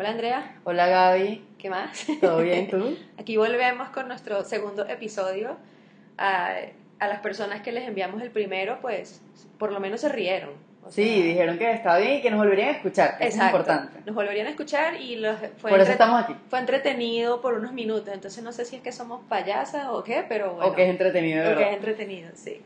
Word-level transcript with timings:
Hola 0.00 0.10
Andrea, 0.10 0.54
Hola 0.62 0.86
Gaby, 0.86 1.44
¿qué 1.58 1.70
más? 1.70 2.06
¿todo 2.20 2.38
bien 2.38 2.68
tú? 2.68 2.96
Aquí 3.18 3.36
volvemos 3.36 3.88
con 3.88 4.06
nuestro 4.06 4.44
segundo 4.44 4.86
episodio. 4.88 5.56
A, 6.16 6.52
a 7.00 7.08
las 7.08 7.18
personas 7.18 7.62
que 7.62 7.72
les 7.72 7.88
enviamos 7.88 8.22
el 8.22 8.30
primero, 8.30 8.78
pues 8.80 9.20
por 9.58 9.72
lo 9.72 9.80
menos 9.80 10.00
se 10.02 10.08
rieron. 10.08 10.50
O 10.84 10.92
Sí, 10.92 11.20
dijeron 11.22 11.58
que 11.58 11.72
estaba 11.72 11.98
bien 11.98 12.12
y 12.18 12.22
que 12.22 12.30
nos 12.30 12.38
volverían 12.38 12.68
a 12.68 12.72
escuchar, 12.76 13.16
eso 13.18 13.38
es 13.40 13.44
importante. 13.44 13.98
Nos 14.06 14.14
volverían 14.14 14.46
a 14.46 14.50
escuchar 14.50 15.00
y 15.00 15.16
los, 15.16 15.36
fue, 15.56 15.72
Por 15.72 15.80
eso 15.80 15.90
estamos 15.90 16.22
aquí. 16.22 16.36
fue 16.48 16.60
entretenido 16.60 17.40
por 17.40 17.54
unos 17.54 17.72
minutos. 17.72 18.14
Entonces 18.14 18.44
no 18.44 18.52
sé 18.52 18.66
si 18.66 18.76
es 18.76 18.82
que 18.82 18.92
somos 18.92 19.22
payasas 19.28 19.88
o 19.88 20.04
qué, 20.04 20.24
pero 20.28 20.52
bueno. 20.54 20.70
O 20.70 20.76
que 20.76 20.84
es 20.84 20.90
entretenido, 20.90 21.42
de 21.42 21.54
o 21.54 21.56
que 21.56 21.62
es 21.64 21.70
verdad. 21.70 21.74
entretenido, 21.74 22.30
sí. 22.34 22.62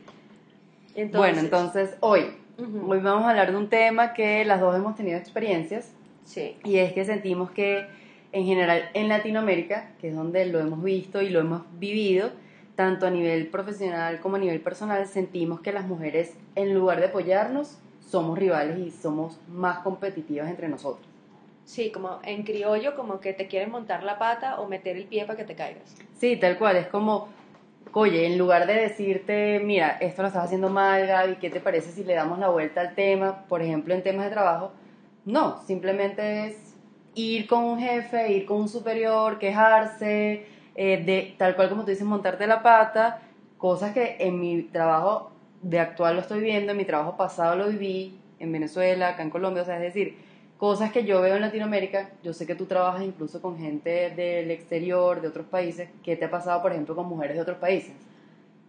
Bueno, 1.11 1.39
entonces 1.39 1.95
hoy, 2.01 2.37
hoy 2.59 2.99
vamos 2.99 3.25
a 3.25 3.31
hablar 3.31 3.49
de 3.49 3.57
un 3.57 3.69
tema 3.69 4.13
que 4.13 4.45
las 4.45 4.59
dos 4.61 4.75
hemos 4.75 4.95
tenido 4.95 5.17
experiencias 5.17 5.91
Sí, 6.25 6.57
y 6.63 6.77
es 6.77 6.93
que 6.93 7.05
sentimos 7.05 7.51
que 7.51 7.85
en 8.31 8.45
general 8.45 8.89
en 8.93 9.09
Latinoamérica, 9.09 9.91
que 9.99 10.09
es 10.09 10.15
donde 10.15 10.45
lo 10.45 10.59
hemos 10.59 10.83
visto 10.83 11.21
y 11.21 11.29
lo 11.29 11.39
hemos 11.39 11.63
vivido, 11.79 12.31
tanto 12.75 13.05
a 13.05 13.09
nivel 13.11 13.47
profesional 13.47 14.19
como 14.19 14.37
a 14.37 14.39
nivel 14.39 14.59
personal, 14.59 15.05
sentimos 15.07 15.61
que 15.61 15.71
las 15.71 15.85
mujeres 15.85 16.35
en 16.55 16.73
lugar 16.73 16.99
de 16.99 17.07
apoyarnos, 17.07 17.77
somos 17.99 18.37
rivales 18.37 18.77
y 18.79 18.91
somos 18.91 19.39
más 19.47 19.79
competitivas 19.79 20.49
entre 20.49 20.67
nosotros. 20.67 21.05
sí, 21.65 21.91
como 21.91 22.19
en 22.23 22.43
criollo, 22.43 22.95
como 22.95 23.19
que 23.19 23.33
te 23.33 23.47
quieren 23.47 23.71
montar 23.71 24.03
la 24.03 24.19
pata 24.19 24.59
o 24.59 24.67
meter 24.67 24.97
el 24.97 25.05
pie 25.05 25.25
para 25.25 25.37
que 25.37 25.45
te 25.45 25.55
caigas. 25.55 25.95
Sí, 26.17 26.35
tal 26.37 26.57
cual, 26.57 26.75
es 26.75 26.87
como, 26.87 27.29
oye, 27.93 28.25
en 28.25 28.37
lugar 28.37 28.67
de 28.67 28.73
decirte, 28.73 29.59
mira, 29.63 29.97
esto 30.01 30.21
lo 30.23 30.27
estás 30.27 30.45
haciendo 30.45 30.69
mal, 30.69 31.07
Gaby, 31.07 31.35
¿qué 31.35 31.49
te 31.49 31.59
parece 31.59 31.91
si 31.91 32.03
le 32.03 32.15
damos 32.15 32.39
la 32.39 32.49
vuelta 32.49 32.81
al 32.81 32.95
tema? 32.95 33.45
Por 33.47 33.61
ejemplo, 33.61 33.93
en 33.93 34.03
temas 34.03 34.25
de 34.25 34.31
trabajo, 34.31 34.73
no, 35.25 35.61
simplemente 35.65 36.47
es 36.47 36.75
ir 37.15 37.47
con 37.47 37.63
un 37.63 37.79
jefe, 37.79 38.31
ir 38.31 38.45
con 38.45 38.61
un 38.61 38.69
superior, 38.69 39.39
quejarse, 39.39 40.45
eh, 40.75 41.03
de 41.03 41.35
tal 41.37 41.55
cual 41.55 41.69
como 41.69 41.83
tú 41.83 41.91
dices, 41.91 42.05
montarte 42.05 42.47
la 42.47 42.61
pata, 42.63 43.21
cosas 43.57 43.93
que 43.93 44.17
en 44.19 44.39
mi 44.39 44.63
trabajo 44.63 45.31
de 45.61 45.79
actual 45.79 46.15
lo 46.15 46.21
estoy 46.21 46.41
viendo, 46.41 46.71
en 46.71 46.77
mi 46.77 46.85
trabajo 46.85 47.15
pasado 47.15 47.55
lo 47.55 47.67
viví, 47.69 48.19
en 48.39 48.51
Venezuela, 48.51 49.09
acá 49.09 49.23
en 49.23 49.29
Colombia, 49.29 49.61
o 49.61 49.65
sea, 49.65 49.77
es 49.77 49.93
decir, 49.93 50.17
cosas 50.57 50.91
que 50.91 51.05
yo 51.05 51.21
veo 51.21 51.35
en 51.35 51.41
Latinoamérica, 51.41 52.09
yo 52.23 52.33
sé 52.33 52.45
que 52.45 52.55
tú 52.55 52.65
trabajas 52.65 53.03
incluso 53.03 53.41
con 53.41 53.57
gente 53.57 54.09
del 54.09 54.51
exterior, 54.51 55.21
de 55.21 55.29
otros 55.29 55.45
países, 55.45 55.89
¿qué 56.03 56.15
te 56.17 56.25
ha 56.25 56.29
pasado, 56.29 56.61
por 56.61 56.71
ejemplo, 56.71 56.95
con 56.95 57.07
mujeres 57.07 57.37
de 57.37 57.41
otros 57.41 57.57
países? 57.57 57.93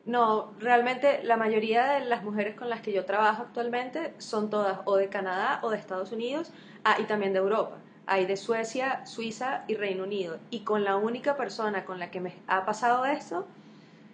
No, 0.06 0.52
realmente 0.58 1.22
la 1.24 1.36
mayoría 1.38 1.94
de 1.94 2.05
las 2.05 2.22
mujeres 2.22 2.56
con 2.56 2.69
las 2.69 2.83
que 2.83 2.92
yo 2.92 3.06
trabajo 3.06 3.42
actualmente 3.42 4.12
son 4.19 4.50
todas 4.50 4.80
o 4.84 4.96
de 4.96 5.08
Canadá 5.08 5.61
o 5.62 5.70
de 5.70 5.78
Estados 5.78 6.12
Unidos, 6.12 6.52
ah, 6.84 6.96
y 6.98 7.05
también 7.05 7.33
de 7.33 7.38
Europa. 7.38 7.78
Hay 8.06 8.27
de 8.27 8.36
Suecia, 8.36 9.06
Suiza 9.06 9.64
y 9.66 9.77
Reino 9.77 10.05
Unido. 10.05 10.38
Y 10.50 10.61
con 10.61 10.84
la 10.84 10.96
única 10.96 11.36
persona 11.38 11.86
con 11.86 11.98
la 11.98 12.11
que 12.11 12.20
me 12.20 12.34
ha 12.46 12.66
pasado 12.66 13.06
esto 13.06 13.46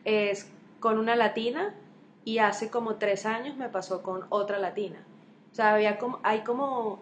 es 0.04 0.50
con 0.78 0.98
una 0.98 1.16
latina 1.16 1.74
y 2.24 2.38
hace 2.38 2.70
como 2.70 2.96
tres 2.96 3.26
años 3.26 3.56
me 3.56 3.68
pasó 3.68 4.02
con 4.02 4.26
otra 4.28 4.58
latina. 4.58 4.98
O 5.50 5.54
sea, 5.54 5.74
había 5.74 5.98
como, 5.98 6.20
hay 6.22 6.40
como, 6.40 7.00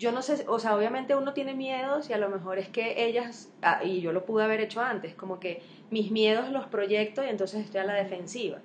yo 0.00 0.12
no 0.12 0.22
sé, 0.22 0.46
o 0.48 0.58
sea, 0.58 0.74
obviamente 0.74 1.14
uno 1.14 1.34
tiene 1.34 1.52
miedos 1.52 2.08
y 2.08 2.14
a 2.14 2.18
lo 2.18 2.30
mejor 2.30 2.58
es 2.58 2.70
que 2.70 3.04
ellas, 3.04 3.52
ah, 3.60 3.84
y 3.84 4.00
yo 4.00 4.12
lo 4.12 4.24
pude 4.24 4.42
haber 4.42 4.60
hecho 4.62 4.80
antes, 4.80 5.14
como 5.14 5.38
que 5.38 5.60
mis 5.90 6.10
miedos 6.10 6.48
los 6.50 6.64
proyecto 6.66 7.22
y 7.22 7.28
entonces 7.28 7.66
estoy 7.66 7.82
a 7.82 7.84
la 7.84 7.92
defensiva. 7.92 8.60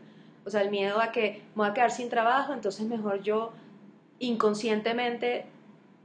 O 0.45 0.49
sea, 0.49 0.61
el 0.61 0.69
miedo 0.69 1.01
a 1.01 1.11
que 1.11 1.41
me 1.53 1.63
voy 1.63 1.67
a 1.67 1.73
quedar 1.73 1.91
sin 1.91 2.07
trabajo, 2.07 2.53
entonces 2.53 2.87
mejor 2.87 3.21
yo 3.21 3.51
inconscientemente 4.19 5.43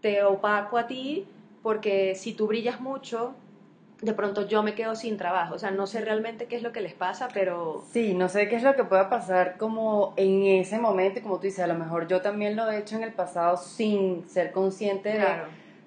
te 0.00 0.24
opaco 0.24 0.78
a 0.78 0.88
ti 0.88 1.28
porque 1.62 2.16
si 2.16 2.32
tú 2.32 2.48
brillas 2.48 2.80
mucho, 2.80 3.36
de 4.02 4.14
pronto 4.14 4.46
yo 4.46 4.62
me 4.62 4.74
quedo 4.74 4.94
sin 4.96 5.16
trabajo. 5.16 5.54
O 5.54 5.58
sea, 5.58 5.70
no 5.70 5.86
sé 5.86 6.00
realmente 6.00 6.46
qué 6.46 6.56
es 6.56 6.62
lo 6.62 6.72
que 6.72 6.80
les 6.80 6.94
pasa, 6.94 7.28
pero 7.32 7.84
Sí, 7.92 8.14
no 8.14 8.28
sé 8.28 8.48
qué 8.48 8.56
es 8.56 8.62
lo 8.62 8.74
que 8.74 8.84
pueda 8.84 9.10
pasar 9.10 9.56
como 9.58 10.14
en 10.16 10.44
ese 10.44 10.78
momento, 10.78 11.20
como 11.22 11.36
tú 11.36 11.42
dices, 11.42 11.60
a 11.60 11.66
lo 11.66 11.74
mejor 11.74 12.08
yo 12.08 12.20
también 12.20 12.56
lo 12.56 12.70
he 12.70 12.78
hecho 12.78 12.96
en 12.96 13.02
el 13.02 13.12
pasado 13.12 13.56
sin 13.56 14.28
ser 14.28 14.52
consciente 14.52 15.10
de... 15.10 15.16
claro. 15.16 15.44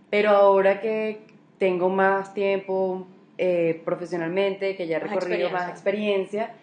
Pero 0.10 0.30
ahora 0.30 0.80
que 0.80 1.26
tengo 1.58 1.90
más 1.90 2.36
tiempo 2.36 3.08
eh, 3.40 3.82
profesionalmente, 3.84 4.76
que 4.76 4.86
ya 4.86 4.98
he 4.98 5.00
recorrido 5.00 5.50
más 5.50 5.70
experiencia. 5.70 6.54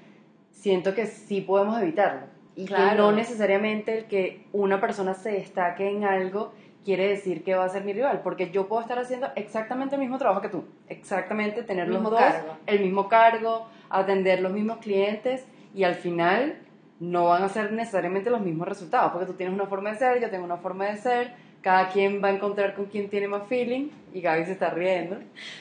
siento 0.53 0.95
que 0.95 1.07
sí 1.07 1.41
podemos 1.41 1.81
evitarlo. 1.83 2.27
Y 2.55 2.67
que 2.67 2.95
no 2.97 3.11
necesariamente 3.11 3.99
el 3.99 4.05
que 4.05 4.47
una 4.53 4.81
persona 4.81 5.15
se 5.15 5.33
destaque 5.33 5.89
en 5.89 6.05
algo 6.05 6.53
quiere 6.85 7.09
decir 7.09 7.45
que 7.45 7.55
va 7.55 7.65
a 7.65 7.69
ser 7.69 7.85
mi 7.85 7.93
rival, 7.93 8.21
porque 8.23 8.51
yo 8.51 8.67
puedo 8.67 8.83
estar 8.83 8.99
haciendo 8.99 9.29
exactamente 9.37 9.97
el 9.97 10.01
mismo 10.01 10.19
trabajo 10.19 10.41
que 10.41 10.49
tú, 10.49 10.65
exactamente 10.89 11.63
tener 11.63 11.87
El 11.87 11.95
los 11.95 12.03
dos, 12.03 12.19
cargo. 12.21 12.57
el 12.67 12.81
mismo 12.81 13.09
cargo, 13.09 13.69
atender 13.91 14.41
los 14.41 14.53
mismos 14.53 14.79
clientes 14.79 15.45
y 15.75 15.85
al 15.85 15.95
final 15.95 16.57
no 16.99 17.27
van 17.27 17.43
a 17.43 17.49
ser 17.49 17.73
necesariamente 17.73 18.31
los 18.31 18.41
mismos 18.41 18.69
resultados, 18.69 19.13
porque 19.13 19.27
tú 19.27 19.35
tienes 19.35 19.55
una 19.55 19.67
forma 19.67 19.91
de 19.91 19.99
ser, 19.99 20.21
yo 20.21 20.31
tengo 20.31 20.45
una 20.45 20.59
forma 20.59 20.87
de 20.87 20.97
ser, 20.97 21.33
cada 21.63 21.89
quien 21.89 22.23
va 22.25 22.29
a 22.29 22.31
encontrar 22.31 22.75
con 22.75 22.87
quien 22.87 23.11
tiene 23.11 23.29
más 23.29 23.47
feeling 23.47 23.91
y 24.15 24.21
Gaby 24.23 24.47
se 24.47 24.53
está 24.53 24.71
riendo. 24.71 25.17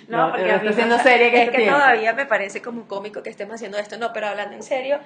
No, 0.07 0.31
porque 0.31 0.47
no 0.47 0.53
está 0.53 0.73
siendo 0.73 0.97
seria 0.99 1.29
que 1.29 1.35
es 1.35 1.41
este 1.43 1.51
que 1.51 1.63
tiempo. 1.63 1.77
todavía 1.77 2.13
me 2.13 2.25
parece 2.25 2.61
como 2.61 2.83
cómico 2.87 3.21
que 3.21 3.29
estemos 3.29 3.55
haciendo 3.55 3.77
esto, 3.77 3.97
no, 3.97 4.13
pero 4.13 4.27
hablando 4.27 4.55
en 4.55 4.63
serio, 4.63 4.99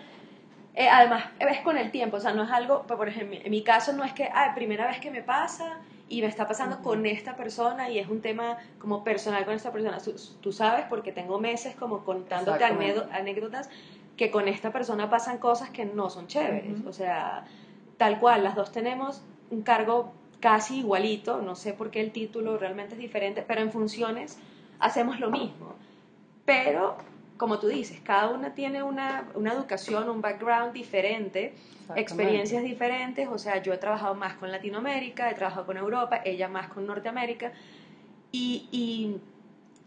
eh, 0.76 0.88
además 0.90 1.26
es 1.40 1.60
con 1.62 1.78
el 1.78 1.92
tiempo, 1.92 2.18
o 2.18 2.20
sea, 2.20 2.34
no 2.34 2.44
es 2.44 2.52
algo, 2.52 2.84
por 2.84 3.08
ejemplo, 3.08 3.38
en 3.44 3.52
mi 3.52 3.64
caso 3.64 3.94
no 3.94 4.04
es 4.04 4.14
que, 4.14 4.30
ah, 4.34 4.54
primera 4.56 4.88
vez 4.88 5.00
que 5.00 5.12
me 5.12 5.22
pasa 5.22 5.78
y 6.14 6.22
me 6.22 6.28
está 6.28 6.48
pasando 6.48 6.80
con 6.84 7.08
esta 7.08 7.36
persona 7.36 7.90
y 7.90 7.98
es 7.98 8.08
un 8.08 8.22
tema 8.22 8.58
como 8.78 9.04
personal 9.04 9.46
con 9.46 9.56
esta 9.56 9.72
persona, 9.72 9.98
tú, 10.42 10.52
sabes, 10.52 10.86
porque 10.88 11.12
tengo 11.12 11.40
meses 11.40 11.76
como 11.76 12.04
contándote 12.04 12.64
anécdotas 12.64 13.70
que 14.16 14.30
con 14.30 14.48
esta 14.48 14.72
persona 14.72 15.10
pasan 15.10 15.40
cosas 15.40 15.72
que 15.72 15.86
no 15.86 16.12
son 16.12 16.28
chéveres, 16.28 16.86
o 16.86 16.94
sea, 16.94 17.46
tal 17.98 18.20
cual, 18.20 18.44
las 18.44 18.56
dos 18.56 18.72
tenemos 18.72 19.24
un 19.50 19.64
cargo 19.64 20.14
casi 20.40 20.80
igualito, 20.80 21.42
no 21.42 21.56
sé 21.56 21.74
por 21.74 21.90
qué 21.90 22.02
el 22.02 22.12
título 22.12 22.60
realmente 22.60 22.94
es 22.94 23.00
diferente, 23.00 23.44
pero 23.48 23.62
en 23.62 23.72
funciones 23.72 24.38
hacemos 24.80 25.20
lo 25.20 25.32
mismo. 25.32 25.74
Pero, 26.46 26.96
como 27.38 27.60
tú 27.60 27.68
dices, 27.68 28.00
cada 28.04 28.30
una 28.30 28.54
tiene 28.54 28.84
una, 28.84 29.28
una 29.36 29.54
educación, 29.54 30.10
un 30.10 30.22
background 30.22 30.74
diferente, 30.74 31.54
experiencias 31.96 32.64
diferentes, 32.64 33.28
o 33.28 33.38
sea, 33.38 33.62
yo 33.62 33.74
he 33.74 33.78
trabajado 33.78 34.16
más 34.16 34.36
con 34.36 34.52
Latinoamérica, 34.52 35.30
he 35.30 35.34
trabajado 35.34 35.66
con 35.66 35.78
Europa, 35.78 36.22
ella 36.24 36.48
más 36.48 36.68
con 36.68 36.86
Norteamérica, 36.86 37.52
y, 38.32 38.68
y 38.72 39.18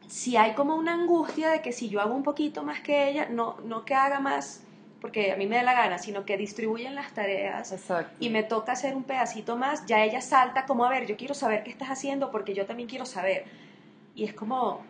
si 0.09 0.37
hay 0.37 0.55
como 0.55 0.77
una 0.77 0.95
angustia 0.95 1.51
de 1.51 1.63
que 1.63 1.73
si 1.73 1.89
yo 1.89 2.01
hago 2.01 2.15
un 2.15 2.23
poquito 2.23 2.63
más 2.63 2.81
que 2.81 3.09
ella, 3.09 3.29
no, 3.31 3.57
no 3.65 3.85
que 3.85 3.95
haga 3.95 4.21
más 4.21 4.63
porque 5.01 5.33
a 5.33 5.37
mí 5.37 5.47
me 5.47 5.57
da 5.57 5.63
la 5.63 5.75
gana, 5.75 5.99
sino 5.99 6.25
que 6.25 6.37
distribuyen 6.37 6.95
las 6.95 7.13
tareas 7.13 7.71
Exacto. 7.71 8.17
y 8.19 8.31
me 8.31 8.43
toca 8.43 8.73
hacer 8.73 8.97
un 8.97 9.05
pedacito 9.05 9.57
más, 9.57 9.87
ya 9.87 10.03
ella 10.03 10.21
salta 10.21 10.67
como, 10.67 10.85
a 10.85 10.91
ver, 10.91 11.07
yo 11.07 11.17
quiero 11.17 11.35
saber 11.35 11.63
qué 11.63 11.71
estás 11.71 11.91
haciendo 11.91 12.31
porque 12.31 12.55
yo 12.55 12.67
también 12.67 12.89
quiero 12.89 13.07
saber. 13.07 13.45
Y 14.15 14.25
es 14.25 14.33
como, 14.33 14.83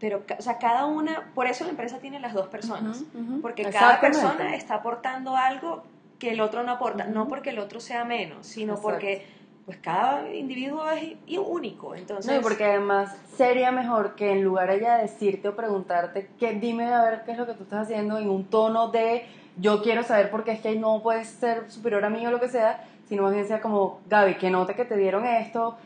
pero, 0.00 0.22
o 0.38 0.42
sea, 0.42 0.58
cada 0.58 0.86
una, 0.86 1.32
por 1.34 1.46
eso 1.46 1.64
la 1.64 1.70
empresa 1.70 1.98
tiene 1.98 2.20
las 2.20 2.32
dos 2.32 2.46
personas, 2.48 3.04
porque 3.42 3.64
cada 3.64 4.00
persona 4.00 4.54
está 4.54 4.76
aportando 4.76 5.36
algo 5.36 5.82
que 6.18 6.30
el 6.30 6.40
otro 6.40 6.62
no 6.62 6.72
aporta, 6.72 7.04
no 7.04 7.28
porque 7.28 7.50
el 7.50 7.58
otro 7.58 7.80
sea 7.80 8.04
menos, 8.04 8.46
sino 8.46 8.74
Exacto. 8.74 8.90
porque 8.90 9.26
pues 9.64 9.78
cada 9.78 10.34
individuo 10.34 10.88
es 10.90 11.14
único, 11.36 11.94
entonces... 11.94 12.32
No, 12.32 12.40
y 12.40 12.42
porque 12.42 12.64
además 12.64 13.14
sería 13.36 13.70
mejor 13.70 14.14
que 14.14 14.32
en 14.32 14.42
lugar 14.42 14.70
ella 14.70 14.96
de 14.96 15.02
decirte 15.02 15.48
o 15.48 15.54
preguntarte, 15.54 16.30
que 16.38 16.54
dime 16.54 16.86
a 16.86 17.02
ver 17.02 17.22
qué 17.24 17.32
es 17.32 17.38
lo 17.38 17.46
que 17.46 17.52
tú 17.52 17.64
estás 17.64 17.82
haciendo 17.82 18.18
en 18.18 18.30
un 18.30 18.44
tono 18.46 18.88
de 18.88 19.26
yo 19.58 19.82
quiero 19.82 20.04
saber 20.04 20.30
por 20.30 20.44
qué 20.44 20.52
es 20.52 20.60
que 20.60 20.74
no 20.76 21.02
puedes 21.02 21.28
ser 21.28 21.70
superior 21.70 22.04
a 22.04 22.10
mí 22.10 22.26
o 22.26 22.30
lo 22.30 22.40
que 22.40 22.48
sea, 22.48 22.82
sino 23.08 23.24
más 23.24 23.34
bien 23.34 23.46
sea 23.46 23.60
como, 23.60 24.00
Gaby, 24.08 24.36
que 24.36 24.50
note 24.50 24.74
que 24.74 24.84
te 24.84 24.96
dieron 24.96 25.26
esto, 25.26 25.76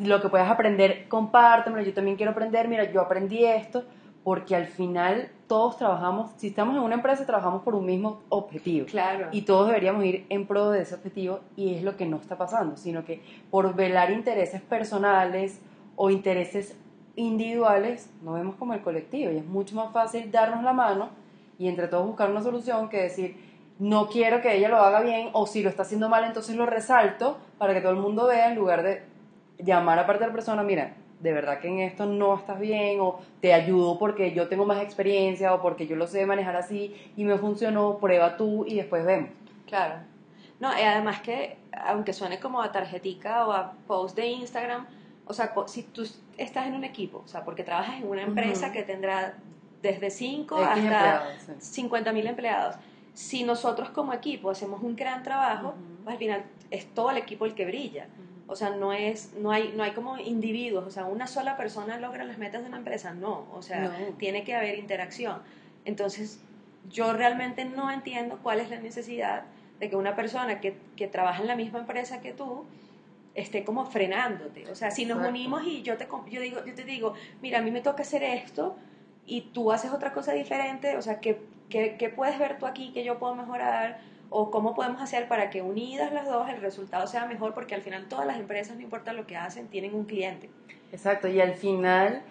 lo 0.00 0.20
que 0.20 0.28
puedas 0.28 0.50
aprender, 0.50 1.08
compártemelo, 1.08 1.82
yo 1.82 1.94
también 1.94 2.16
quiero 2.16 2.32
aprender, 2.32 2.68
mira, 2.68 2.90
yo 2.90 3.00
aprendí 3.00 3.44
esto, 3.44 3.84
porque 4.24 4.54
al 4.54 4.66
final 4.66 5.30
todos 5.46 5.76
trabajamos, 5.76 6.30
si 6.36 6.48
estamos 6.48 6.76
en 6.76 6.82
una 6.82 6.94
empresa, 6.94 7.26
trabajamos 7.26 7.62
por 7.62 7.74
un 7.74 7.84
mismo 7.84 8.22
objetivo. 8.28 8.86
Claro. 8.86 9.28
Y 9.32 9.42
todos 9.42 9.66
deberíamos 9.66 10.04
ir 10.04 10.26
en 10.28 10.46
pro 10.46 10.70
de 10.70 10.82
ese 10.82 10.94
objetivo 10.94 11.40
y 11.56 11.74
es 11.74 11.82
lo 11.82 11.96
que 11.96 12.06
no 12.06 12.16
está 12.16 12.38
pasando, 12.38 12.76
sino 12.76 13.04
que 13.04 13.22
por 13.50 13.74
velar 13.74 14.10
intereses 14.10 14.62
personales 14.62 15.60
o 15.96 16.10
intereses 16.10 16.76
individuales, 17.16 18.10
no 18.22 18.32
vemos 18.32 18.54
como 18.56 18.74
el 18.74 18.80
colectivo 18.80 19.30
y 19.32 19.36
es 19.36 19.44
mucho 19.44 19.74
más 19.74 19.92
fácil 19.92 20.30
darnos 20.30 20.62
la 20.64 20.72
mano 20.72 21.10
y 21.58 21.68
entre 21.68 21.88
todos 21.88 22.06
buscar 22.06 22.30
una 22.30 22.42
solución 22.42 22.88
que 22.88 23.02
decir, 23.02 23.36
no 23.78 24.08
quiero 24.08 24.40
que 24.40 24.56
ella 24.56 24.68
lo 24.68 24.78
haga 24.78 25.00
bien 25.02 25.28
o 25.32 25.46
si 25.46 25.62
lo 25.62 25.68
está 25.68 25.82
haciendo 25.82 26.08
mal 26.08 26.24
entonces 26.24 26.56
lo 26.56 26.66
resalto 26.66 27.38
para 27.58 27.74
que 27.74 27.80
todo 27.80 27.92
el 27.92 27.98
mundo 27.98 28.26
vea 28.26 28.48
en 28.48 28.56
lugar 28.56 28.82
de 28.82 29.02
llamar 29.64 29.98
a 29.98 30.06
parte 30.06 30.24
de 30.24 30.28
la 30.28 30.32
persona, 30.32 30.62
mira, 30.62 30.94
de 31.20 31.32
verdad 31.32 31.60
que 31.60 31.68
en 31.68 31.78
esto 31.80 32.04
no 32.04 32.34
estás 32.34 32.58
bien 32.58 33.00
o 33.00 33.20
te 33.40 33.54
ayudo 33.54 33.98
porque 33.98 34.32
yo 34.32 34.48
tengo 34.48 34.66
más 34.66 34.82
experiencia 34.82 35.54
o 35.54 35.62
porque 35.62 35.86
yo 35.86 35.94
lo 35.94 36.06
sé 36.06 36.26
manejar 36.26 36.56
así 36.56 36.94
y 37.16 37.24
me 37.24 37.38
funcionó, 37.38 37.98
prueba 37.98 38.36
tú 38.36 38.64
y 38.66 38.74
después 38.74 39.04
vemos. 39.04 39.30
Claro. 39.66 39.96
No, 40.58 40.76
y 40.78 40.82
además 40.82 41.20
que, 41.22 41.56
aunque 41.72 42.12
suene 42.12 42.38
como 42.38 42.60
a 42.60 42.70
tarjetica 42.70 43.46
o 43.46 43.52
a 43.52 43.72
post 43.86 44.16
de 44.16 44.26
Instagram, 44.26 44.86
o 45.26 45.32
sea, 45.32 45.52
si 45.66 45.84
tú 45.84 46.06
estás 46.36 46.66
en 46.66 46.74
un 46.74 46.84
equipo, 46.84 47.22
o 47.24 47.28
sea, 47.28 47.44
porque 47.44 47.62
trabajas 47.62 47.96
en 48.00 48.08
una 48.08 48.22
empresa 48.22 48.72
que 48.72 48.82
tendrá 48.82 49.34
desde 49.80 50.10
5 50.10 50.56
hasta 50.56 51.24
50 51.58 52.12
mil 52.12 52.26
empleados. 52.26 52.76
Si 53.14 53.44
nosotros 53.44 53.90
como 53.90 54.12
equipo 54.12 54.50
hacemos 54.50 54.82
un 54.82 54.96
gran 54.96 55.22
trabajo, 55.22 55.74
pues 56.04 56.14
al 56.14 56.18
final 56.18 56.44
es 56.70 56.86
todo 56.94 57.10
el 57.10 57.16
equipo 57.18 57.44
el 57.44 57.54
que 57.54 57.66
brilla. 57.66 58.06
O 58.52 58.56
sea, 58.56 58.70
no, 58.70 58.92
es, 58.92 59.32
no, 59.38 59.50
hay, 59.50 59.72
no 59.74 59.82
hay 59.82 59.92
como 59.92 60.18
individuos, 60.18 60.86
o 60.86 60.90
sea, 60.90 61.06
una 61.06 61.26
sola 61.26 61.56
persona 61.56 61.98
logra 61.98 62.24
las 62.24 62.36
metas 62.36 62.60
de 62.60 62.68
una 62.68 62.76
empresa, 62.76 63.14
no, 63.14 63.46
o 63.52 63.62
sea, 63.62 63.96
tiene 64.18 64.44
que 64.44 64.54
haber 64.54 64.78
interacción. 64.78 65.40
Entonces, 65.86 66.38
yo 66.90 67.14
realmente 67.14 67.64
no 67.64 67.90
entiendo 67.90 68.38
cuál 68.42 68.60
es 68.60 68.68
la 68.68 68.78
necesidad 68.78 69.44
de 69.80 69.88
que 69.88 69.96
una 69.96 70.14
persona 70.14 70.60
que, 70.60 70.76
que 70.96 71.08
trabaja 71.08 71.40
en 71.40 71.48
la 71.48 71.56
misma 71.56 71.78
empresa 71.78 72.20
que 72.20 72.32
tú 72.32 72.66
esté 73.34 73.64
como 73.64 73.86
frenándote. 73.86 74.70
O 74.70 74.74
sea, 74.74 74.90
si 74.90 75.06
nos 75.06 75.26
unimos 75.26 75.64
y 75.64 75.82
yo 75.82 75.96
te, 75.96 76.06
yo, 76.30 76.40
digo, 76.40 76.64
yo 76.66 76.74
te 76.74 76.84
digo, 76.84 77.14
mira, 77.40 77.58
a 77.58 77.62
mí 77.62 77.70
me 77.70 77.80
toca 77.80 78.02
hacer 78.02 78.22
esto 78.22 78.76
y 79.26 79.40
tú 79.40 79.72
haces 79.72 79.92
otra 79.92 80.12
cosa 80.12 80.32
diferente, 80.32 80.96
o 80.98 81.02
sea, 81.02 81.20
¿qué, 81.20 81.40
qué, 81.70 81.96
qué 81.98 82.10
puedes 82.10 82.38
ver 82.38 82.58
tú 82.58 82.66
aquí 82.66 82.92
que 82.92 83.02
yo 83.02 83.18
puedo 83.18 83.34
mejorar? 83.34 84.00
O 84.32 84.50
cómo 84.50 84.74
podemos 84.74 85.00
hacer 85.00 85.28
para 85.28 85.50
que 85.50 85.62
unidas 85.62 86.12
las 86.12 86.26
dos 86.26 86.48
el 86.48 86.60
resultado 86.60 87.06
sea 87.06 87.26
mejor, 87.26 87.54
porque 87.54 87.74
al 87.74 87.82
final 87.82 88.08
todas 88.08 88.26
las 88.26 88.38
empresas, 88.38 88.76
no 88.76 88.82
importa 88.82 89.12
lo 89.12 89.26
que 89.26 89.36
hacen, 89.36 89.68
tienen 89.68 89.94
un 89.94 90.04
cliente. 90.04 90.48
Exacto, 90.90 91.28
y 91.28 91.40
al 91.40 91.54
final 91.54 92.22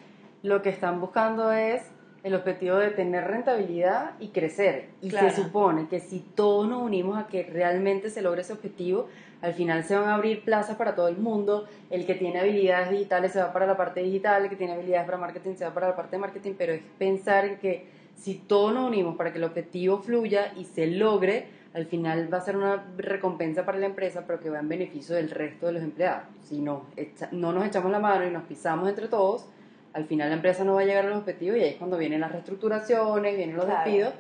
lo 0.44 0.62
que 0.62 0.70
están 0.70 1.00
buscando 1.00 1.52
es 1.52 1.84
el 2.24 2.36
objetivo 2.36 2.76
de 2.76 2.92
tener 2.92 3.26
rentabilidad 3.28 4.12
y 4.20 4.30
crecer. 4.30 4.90
Y 5.02 5.10
se 5.10 5.32
supone 5.32 5.88
que 5.88 6.00
si 6.00 6.20
todos 6.20 6.68
nos 6.68 6.82
unimos 6.82 7.18
a 7.18 7.28
que 7.28 7.44
realmente 7.44 8.10
se 8.10 8.22
logre 8.22 8.42
ese 8.42 8.54
objetivo, 8.54 9.08
al 9.42 9.54
final 9.54 9.84
se 9.84 9.96
van 9.96 10.08
a 10.10 10.16
abrir 10.16 10.44
plazas 10.44 10.76
para 10.78 10.94
todo 10.96 11.08
el 11.08 11.18
mundo. 11.18 11.68
El 11.90 12.06
que 12.06 12.14
tiene 12.14 12.40
habilidades 12.40 12.92
digitales 12.92 13.32
se 13.32 13.42
va 13.42 13.52
para 13.52 13.66
la 13.66 13.76
parte 13.76 14.02
digital, 14.02 14.44
el 14.44 14.50
que 14.50 14.56
tiene 14.56 14.74
habilidades 14.74 15.06
para 15.06 15.18
marketing 15.18 15.56
se 15.56 15.66
va 15.66 15.74
para 15.74 15.90
la 15.90 15.96
parte 15.96 16.16
de 16.16 16.20
marketing, 16.20 16.54
pero 16.58 16.74
es 16.74 16.82
pensar 17.00 17.46
en 17.46 17.58
que 17.58 17.88
si 18.16 18.36
todos 18.36 18.72
nos 18.74 18.88
unimos 18.88 19.16
para 19.16 19.32
que 19.32 19.40
el 19.40 19.44
objetivo 19.44 19.98
fluya 20.00 20.54
y 20.56 20.66
se 20.66 20.86
logre, 20.86 21.61
al 21.74 21.86
final 21.86 22.32
va 22.34 22.38
a 22.38 22.42
ser 22.42 22.58
una 22.58 22.84
recompensa 22.98 23.66
para 23.66 23.80
la 23.80 23.86
empresa, 23.86 24.26
pero 24.28 24.40
que 24.40 24.50
va 24.50 24.60
en 24.60 24.68
beneficio 24.68 25.16
del 25.16 25.30
resto 25.30 25.68
de 25.68 25.74
los 25.74 25.84
empleados. 25.84 26.24
Si 26.44 26.60
no, 26.60 26.86
no 27.32 27.54
nos 27.54 27.66
echamos 27.66 27.92
la 27.92 28.00
mano 28.00 28.26
y 28.28 28.32
nos 28.32 28.44
pisamos 28.44 28.90
entre 28.90 29.08
todos, 29.08 29.48
al 29.94 30.06
final 30.06 30.30
la 30.30 30.36
empresa 30.36 30.64
no 30.64 30.76
va 30.76 30.82
a 30.82 30.86
llegar 30.86 31.06
a 31.06 31.10
los 31.10 31.20
objetivos 31.20 31.58
y 31.58 31.62
ahí 31.62 31.70
es 31.70 31.76
cuando 31.78 31.98
vienen 31.98 32.22
las 32.22 32.32
reestructuraciones, 32.32 33.38
vienen 33.38 33.56
los 33.56 33.68
despidos, 33.68 34.14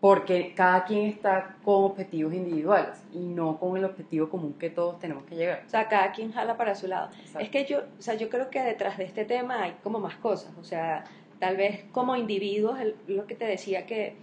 porque 0.00 0.52
cada 0.54 0.84
quien 0.84 1.06
está 1.06 1.56
con 1.64 1.84
objetivos 1.84 2.34
individuales 2.34 3.02
y 3.12 3.20
no 3.20 3.58
con 3.58 3.76
el 3.76 3.84
objetivo 3.84 4.28
común 4.28 4.54
que 4.54 4.68
todos 4.68 4.98
tenemos 4.98 5.24
que 5.24 5.36
llegar. 5.36 5.62
O 5.66 5.70
sea, 5.70 5.88
cada 5.88 6.12
quien 6.12 6.32
jala 6.32 6.56
para 6.56 6.74
su 6.74 6.88
lado. 6.88 7.10
Es 7.38 7.48
que 7.48 7.64
yo, 7.64 7.82
o 7.98 8.02
sea, 8.02 8.14
yo 8.14 8.28
creo 8.28 8.50
que 8.50 8.60
detrás 8.60 8.98
de 8.98 9.04
este 9.04 9.24
tema 9.24 9.62
hay 9.62 9.76
como 9.82 9.98
más 9.98 10.16
cosas, 10.16 10.52
o 10.58 10.64
sea, 10.64 11.04
tal 11.38 11.56
vez 11.56 11.84
como 11.92 12.16
individuos, 12.16 12.78
lo 13.06 13.26
que 13.26 13.34
te 13.34 13.44
decía 13.44 13.86
que 13.86 14.16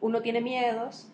uno 0.00 0.20
tiene 0.20 0.40
miedos, 0.40 1.08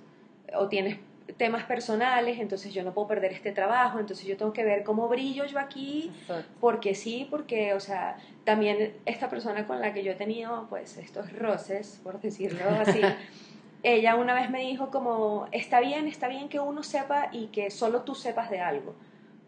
o 0.58 0.68
tienes 0.68 0.98
temas 1.36 1.64
personales, 1.64 2.38
entonces 2.38 2.72
yo 2.72 2.82
no 2.84 2.94
puedo 2.94 3.08
perder 3.08 3.32
este 3.32 3.52
trabajo, 3.52 3.98
entonces 3.98 4.26
yo 4.26 4.36
tengo 4.36 4.52
que 4.52 4.64
ver 4.64 4.84
cómo 4.84 5.08
brillo 5.08 5.44
yo 5.44 5.58
aquí, 5.58 6.12
porque 6.60 6.94
sí, 6.94 7.26
porque, 7.30 7.74
o 7.74 7.80
sea, 7.80 8.16
también 8.44 8.96
esta 9.04 9.28
persona 9.28 9.66
con 9.66 9.80
la 9.80 9.92
que 9.92 10.02
yo 10.02 10.12
he 10.12 10.14
tenido, 10.14 10.66
pues, 10.68 10.96
estos 10.96 11.32
roces, 11.32 12.00
por 12.02 12.20
decirlo 12.20 12.64
así, 12.80 13.00
ella 13.82 14.16
una 14.16 14.34
vez 14.34 14.50
me 14.50 14.60
dijo 14.60 14.90
como, 14.90 15.46
está 15.52 15.80
bien, 15.80 16.06
está 16.06 16.28
bien 16.28 16.48
que 16.48 16.60
uno 16.60 16.82
sepa 16.82 17.28
y 17.32 17.48
que 17.48 17.70
solo 17.70 18.02
tú 18.02 18.14
sepas 18.14 18.50
de 18.50 18.60
algo, 18.60 18.94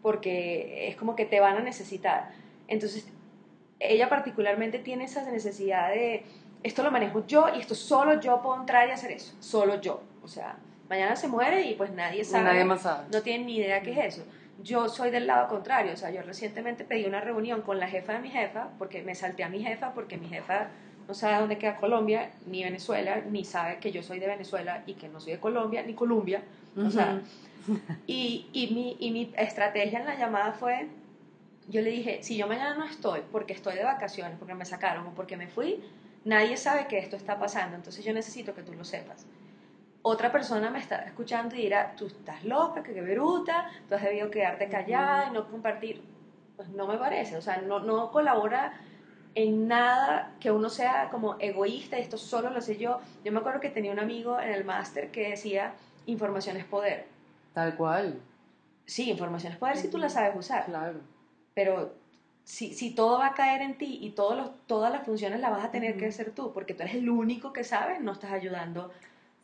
porque 0.01 0.89
es 0.89 0.95
como 0.95 1.15
que 1.15 1.25
te 1.25 1.39
van 1.39 1.57
a 1.57 1.61
necesitar. 1.61 2.31
Entonces, 2.67 3.07
ella 3.79 4.09
particularmente 4.09 4.79
tiene 4.79 5.05
esa 5.05 5.29
necesidad 5.29 5.89
de, 5.89 6.23
esto 6.61 6.83
lo 6.83 6.91
manejo 6.91 7.25
yo 7.25 7.47
y 7.55 7.59
esto 7.59 7.73
solo 7.73 8.19
yo 8.19 8.41
puedo 8.41 8.59
entrar 8.59 8.89
y 8.89 8.91
hacer 8.91 9.11
eso, 9.11 9.33
solo 9.39 9.79
yo, 9.79 10.01
o 10.21 10.27
sea, 10.27 10.57
mañana 10.89 11.15
se 11.15 11.27
muere 11.27 11.61
y 11.69 11.75
pues 11.75 11.91
nadie 11.91 12.25
sabe. 12.25 12.45
Nadie 12.45 12.65
más 12.65 12.81
sabe. 12.81 13.05
No 13.13 13.21
tienen 13.21 13.45
ni 13.45 13.57
idea 13.57 13.81
qué 13.81 13.91
es 13.91 14.17
eso. 14.17 14.25
Yo 14.61 14.89
soy 14.89 15.09
del 15.11 15.27
lado 15.27 15.47
contrario, 15.47 15.93
o 15.93 15.95
sea, 15.95 16.09
yo 16.09 16.21
recientemente 16.21 16.83
pedí 16.83 17.05
una 17.05 17.21
reunión 17.21 17.61
con 17.61 17.79
la 17.79 17.87
jefa 17.87 18.13
de 18.13 18.19
mi 18.19 18.29
jefa, 18.29 18.69
porque 18.77 19.01
me 19.03 19.15
salté 19.15 19.43
a 19.43 19.49
mi 19.49 19.63
jefa, 19.63 19.93
porque 19.93 20.17
mi 20.17 20.27
jefa 20.27 20.67
no 21.07 21.13
sabe 21.13 21.39
dónde 21.39 21.57
queda 21.57 21.77
Colombia, 21.77 22.31
ni 22.45 22.63
Venezuela, 22.63 23.21
ni 23.29 23.45
sabe 23.45 23.77
que 23.77 23.91
yo 23.91 24.03
soy 24.03 24.19
de 24.19 24.27
Venezuela 24.27 24.83
y 24.85 24.95
que 24.95 25.07
no 25.07 25.21
soy 25.21 25.33
de 25.33 25.39
Colombia, 25.39 25.81
ni 25.83 25.93
Colombia. 25.93 26.41
O 26.75 26.89
sea, 26.89 27.21
y, 28.05 28.47
y, 28.51 28.73
mi, 28.73 28.97
y 28.99 29.11
mi 29.11 29.33
estrategia 29.37 29.99
en 29.99 30.05
la 30.05 30.15
llamada 30.15 30.51
fue, 30.51 30.87
yo 31.69 31.81
le 31.81 31.91
dije, 31.91 32.21
si 32.21 32.35
yo 32.35 32.47
mañana 32.47 32.75
no 32.75 32.85
estoy 32.85 33.21
porque 33.31 33.53
estoy 33.53 33.75
de 33.75 33.83
vacaciones, 33.83 34.37
porque 34.37 34.55
me 34.55 34.65
sacaron 34.65 35.07
o 35.07 35.11
porque 35.11 35.37
me 35.37 35.47
fui, 35.47 35.81
nadie 36.25 36.57
sabe 36.57 36.87
que 36.87 36.97
esto 36.97 37.15
está 37.15 37.39
pasando, 37.39 37.75
entonces 37.75 38.03
yo 38.03 38.13
necesito 38.13 38.53
que 38.53 38.61
tú 38.61 38.73
lo 38.73 38.83
sepas 38.83 39.25
otra 40.01 40.31
persona 40.31 40.69
me 40.69 40.79
está 40.79 41.03
escuchando 41.03 41.55
y 41.55 41.63
dirá, 41.63 41.93
tú 41.95 42.07
estás 42.07 42.43
loca, 42.43 42.83
que 42.83 42.93
qué 42.93 43.01
bruta, 43.01 43.69
tú 43.87 43.95
has 43.95 44.03
debido 44.03 44.31
quedarte 44.31 44.69
callada 44.69 45.27
y 45.27 45.31
no 45.31 45.49
compartir. 45.49 46.01
Pues 46.55 46.69
no 46.69 46.87
me 46.87 46.97
parece, 46.97 47.37
o 47.37 47.41
sea, 47.41 47.57
no, 47.61 47.79
no 47.79 48.11
colabora 48.11 48.73
en 49.35 49.67
nada 49.67 50.35
que 50.39 50.51
uno 50.51 50.69
sea 50.69 51.09
como 51.09 51.35
egoísta, 51.39 51.97
esto 51.97 52.17
solo 52.17 52.49
lo 52.49 52.61
sé 52.61 52.77
yo. 52.77 52.99
Yo 53.23 53.31
me 53.31 53.39
acuerdo 53.39 53.59
que 53.59 53.69
tenía 53.69 53.91
un 53.91 53.99
amigo 53.99 54.39
en 54.39 54.49
el 54.49 54.65
máster 54.65 55.11
que 55.11 55.29
decía, 55.29 55.73
información 56.05 56.57
es 56.57 56.65
poder. 56.65 57.07
Tal 57.53 57.75
cual. 57.75 58.19
Sí, 58.85 59.09
información 59.09 59.53
es 59.53 59.59
poder 59.59 59.77
si 59.77 59.89
tú 59.89 59.97
la 59.97 60.09
sabes 60.09 60.35
usar. 60.35 60.65
Claro. 60.65 60.99
Pero 61.53 61.93
si, 62.43 62.73
si 62.73 62.95
todo 62.95 63.19
va 63.19 63.27
a 63.27 63.33
caer 63.33 63.61
en 63.61 63.77
ti 63.77 63.99
y 64.01 64.11
todos 64.11 64.35
los, 64.35 64.49
todas 64.65 64.91
las 64.91 65.05
funciones 65.05 65.39
las 65.39 65.51
vas 65.51 65.63
a 65.63 65.71
tener 65.71 65.97
que 65.97 66.07
hacer 66.07 66.31
tú, 66.31 66.51
porque 66.51 66.73
tú 66.73 66.83
eres 66.83 66.95
el 66.95 67.09
único 67.09 67.53
que 67.53 67.63
sabes, 67.63 68.01
no 68.01 68.13
estás 68.13 68.31
ayudando 68.31 68.91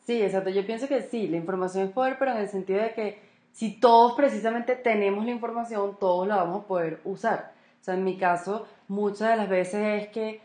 Sí, 0.06 0.22
exacto. 0.22 0.50
Yo 0.50 0.64
pienso 0.64 0.86
que 0.86 1.02
sí, 1.02 1.26
la 1.26 1.36
información 1.36 1.88
es 1.88 1.92
poder, 1.92 2.16
pero 2.16 2.30
en 2.30 2.38
el 2.38 2.48
sentido 2.48 2.80
de 2.80 2.92
que 2.92 3.18
si 3.50 3.80
todos 3.80 4.12
precisamente 4.12 4.76
tenemos 4.76 5.24
la 5.24 5.32
información, 5.32 5.96
todos 5.98 6.28
la 6.28 6.36
vamos 6.36 6.64
a 6.64 6.66
poder 6.68 7.00
usar. 7.04 7.52
O 7.80 7.84
sea, 7.84 7.94
en 7.94 8.04
mi 8.04 8.16
caso, 8.16 8.68
muchas 8.86 9.30
de 9.30 9.36
las 9.36 9.48
veces 9.48 10.02
es 10.02 10.08
que 10.08 10.40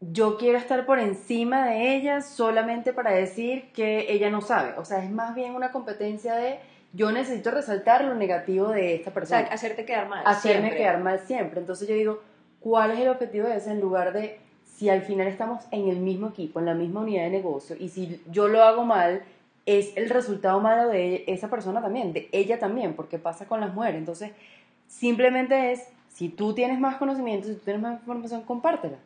yo 0.00 0.36
quiero 0.36 0.58
estar 0.58 0.84
por 0.84 0.98
encima 0.98 1.66
de 1.66 1.96
ella 1.96 2.20
solamente 2.20 2.92
para 2.92 3.12
decir 3.12 3.72
que 3.72 4.12
ella 4.12 4.28
no 4.28 4.42
sabe. 4.42 4.74
O 4.76 4.84
sea, 4.84 5.02
es 5.02 5.10
más 5.10 5.34
bien 5.34 5.54
una 5.54 5.72
competencia 5.72 6.34
de 6.34 6.60
yo 6.92 7.10
necesito 7.10 7.50
resaltar 7.50 8.04
lo 8.04 8.14
negativo 8.14 8.68
de 8.68 8.94
esta 8.94 9.10
persona. 9.10 9.40
O 9.40 9.44
sea, 9.46 9.54
hacerte 9.54 9.86
quedar 9.86 10.06
mal. 10.08 10.22
Hacerme 10.26 10.76
quedar 10.76 11.00
mal 11.00 11.20
siempre. 11.20 11.60
Entonces 11.60 11.88
yo 11.88 11.94
digo, 11.94 12.22
¿cuál 12.60 12.90
es 12.90 13.00
el 13.00 13.08
objetivo 13.08 13.48
de 13.48 13.56
eso 13.56 13.70
en 13.70 13.80
lugar 13.80 14.12
de 14.12 14.38
si 14.78 14.88
al 14.88 15.02
final 15.02 15.26
estamos 15.26 15.64
en 15.72 15.88
el 15.88 15.96
mismo 15.96 16.28
equipo, 16.28 16.60
en 16.60 16.66
la 16.66 16.74
misma 16.74 17.00
unidad 17.00 17.24
de 17.24 17.30
negocio, 17.30 17.74
y 17.80 17.88
si 17.88 18.22
yo 18.30 18.46
lo 18.46 18.62
hago 18.62 18.84
mal, 18.84 19.22
es 19.66 19.92
el 19.96 20.08
resultado 20.08 20.60
malo 20.60 20.88
de 20.88 21.24
esa 21.26 21.50
persona 21.50 21.82
también, 21.82 22.12
de 22.12 22.28
ella 22.30 22.60
también, 22.60 22.94
porque 22.94 23.18
pasa 23.18 23.46
con 23.46 23.58
las 23.58 23.74
mujeres. 23.74 23.98
Entonces, 23.98 24.30
simplemente 24.86 25.72
es, 25.72 25.82
si 26.08 26.28
tú 26.28 26.54
tienes 26.54 26.78
más 26.78 26.94
conocimiento, 26.96 27.48
si 27.48 27.54
tú 27.54 27.60
tienes 27.64 27.82
más 27.82 27.98
información, 27.98 28.42
compártela. 28.42 28.98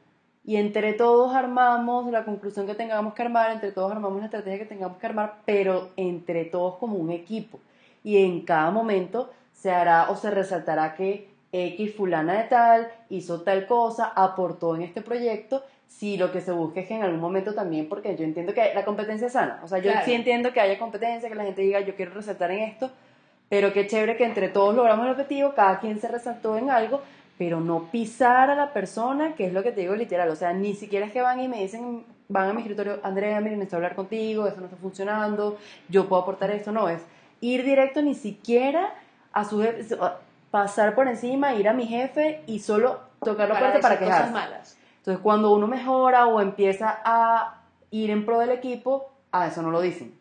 Y 0.45 0.57
entre 0.57 0.93
todos 0.93 1.35
armamos 1.35 2.11
la 2.13 2.27
conclusión 2.27 2.67
que 2.67 2.75
tengamos 2.75 3.15
que 3.15 3.23
armar, 3.23 3.51
entre 3.53 3.73
todos 3.73 3.93
armamos 3.93 4.19
la 4.19 4.27
estrategia 4.27 4.59
que 4.59 4.67
tengamos 4.67 4.99
que 4.99 5.07
armar, 5.07 5.37
pero 5.47 5.89
entre 5.97 6.45
todos 6.45 6.77
como 6.77 6.97
un 6.97 7.11
equipo. 7.11 7.61
Y 8.05 8.19
en 8.19 8.43
cada 8.43 8.71
momento 8.71 9.31
se 9.55 9.71
hará 9.71 10.11
o 10.11 10.17
se 10.17 10.31
resaltará 10.31 10.95
que 10.97 11.32
X 11.53 11.95
fulana 11.95 12.43
de 12.43 12.45
tal 12.45 12.89
hizo 13.11 13.43
tal 13.43 13.67
cosa, 13.67 14.13
aportó 14.17 14.75
en 14.75 14.83
este 14.83 15.03
proyecto, 15.03 15.63
si 15.87 16.17
lo 16.17 16.33
que 16.33 16.41
se 16.41 16.53
busca 16.53 16.81
es 16.81 16.89
que 16.89 16.95
en 16.95 17.03
algún 17.03 17.21
momento 17.21 17.55
también, 17.55 17.89
porque 17.89 18.17
yo 18.17 18.25
entiendo 18.25 18.55
que 18.55 18.73
la 18.75 18.85
competencia 18.85 19.27
es 19.27 19.35
sana, 19.35 19.61
o 19.63 19.69
sea, 19.69 19.79
yo 19.79 19.93
sí 20.05 20.15
entiendo 20.15 20.53
que 20.53 20.61
haya 20.61 20.79
competencia, 20.79 21.29
que 21.29 21.35
la 21.35 21.45
gente 21.45 21.61
diga 21.61 21.81
yo 21.81 21.95
quiero 21.95 22.15
resaltar 22.15 22.51
en 22.51 22.61
esto, 22.61 22.91
pero 23.51 23.73
qué 23.75 23.87
chévere 23.87 24.17
que 24.17 24.25
entre 24.25 24.49
todos 24.49 24.75
logramos 24.75 25.05
el 25.05 25.13
objetivo, 25.13 25.53
cada 25.55 25.79
quien 25.79 26.01
se 26.01 26.09
resaltó 26.09 26.57
en 26.57 26.71
algo, 26.71 27.03
pero 27.37 27.61
no 27.61 27.91
pisar 27.91 28.49
a 28.49 28.55
la 28.55 28.73
persona, 28.73 29.35
que 29.35 29.47
es 29.47 29.53
lo 29.53 29.63
que 29.63 29.73
te 29.73 29.83
digo 29.83 29.95
literal, 29.95 30.31
o 30.31 30.37
sea, 30.37 30.55
ni 30.55 30.75
siquiera 30.75 31.05
es 31.05 31.13
que 31.13 31.21
van 31.21 31.39
y 31.41 31.49
me 31.49 31.61
dicen, 31.61 32.05
van 32.29 32.49
a 32.49 32.53
mi 32.55 32.63
escritorio, 32.63 33.01
Andrea, 33.03 33.41
miren, 33.41 33.59
necesito 33.59 33.77
hablar 33.77 33.95
contigo, 33.95 34.47
esto 34.47 34.61
no 34.61 34.67
está 34.67 34.79
funcionando, 34.79 35.59
yo 35.91 36.09
puedo 36.09 36.23
aportar 36.23 36.51
esto, 36.51 36.73
no, 36.73 36.89
es 36.89 37.03
ir 37.43 37.65
directo 37.65 38.01
ni 38.01 38.15
siquiera 38.15 38.95
a 39.33 39.45
su 39.45 39.63
pasar 40.53 40.95
por 40.95 41.09
encima, 41.09 41.55
ir 41.55 41.67
a 41.67 41.73
mi 41.73 41.87
jefe 41.87 42.43
y 42.47 42.59
solo 42.59 43.01
tocar 43.25 43.49
la 43.49 43.59
puerta 43.59 43.81
para 43.81 43.99
quejarse. 43.99 44.31
malas. 44.31 44.77
Entonces, 44.99 45.21
cuando 45.23 45.51
uno 45.53 45.67
mejora 45.67 46.27
o 46.27 46.43
empieza 46.43 47.01
a 47.05 47.63
ir 47.91 48.11
en 48.11 48.27
pro 48.27 48.39
del 48.39 48.51
equipo, 48.51 49.11
a 49.33 49.47
eso 49.47 49.63
no 49.63 49.71
lo 49.71 49.81
dicen. 49.81 50.15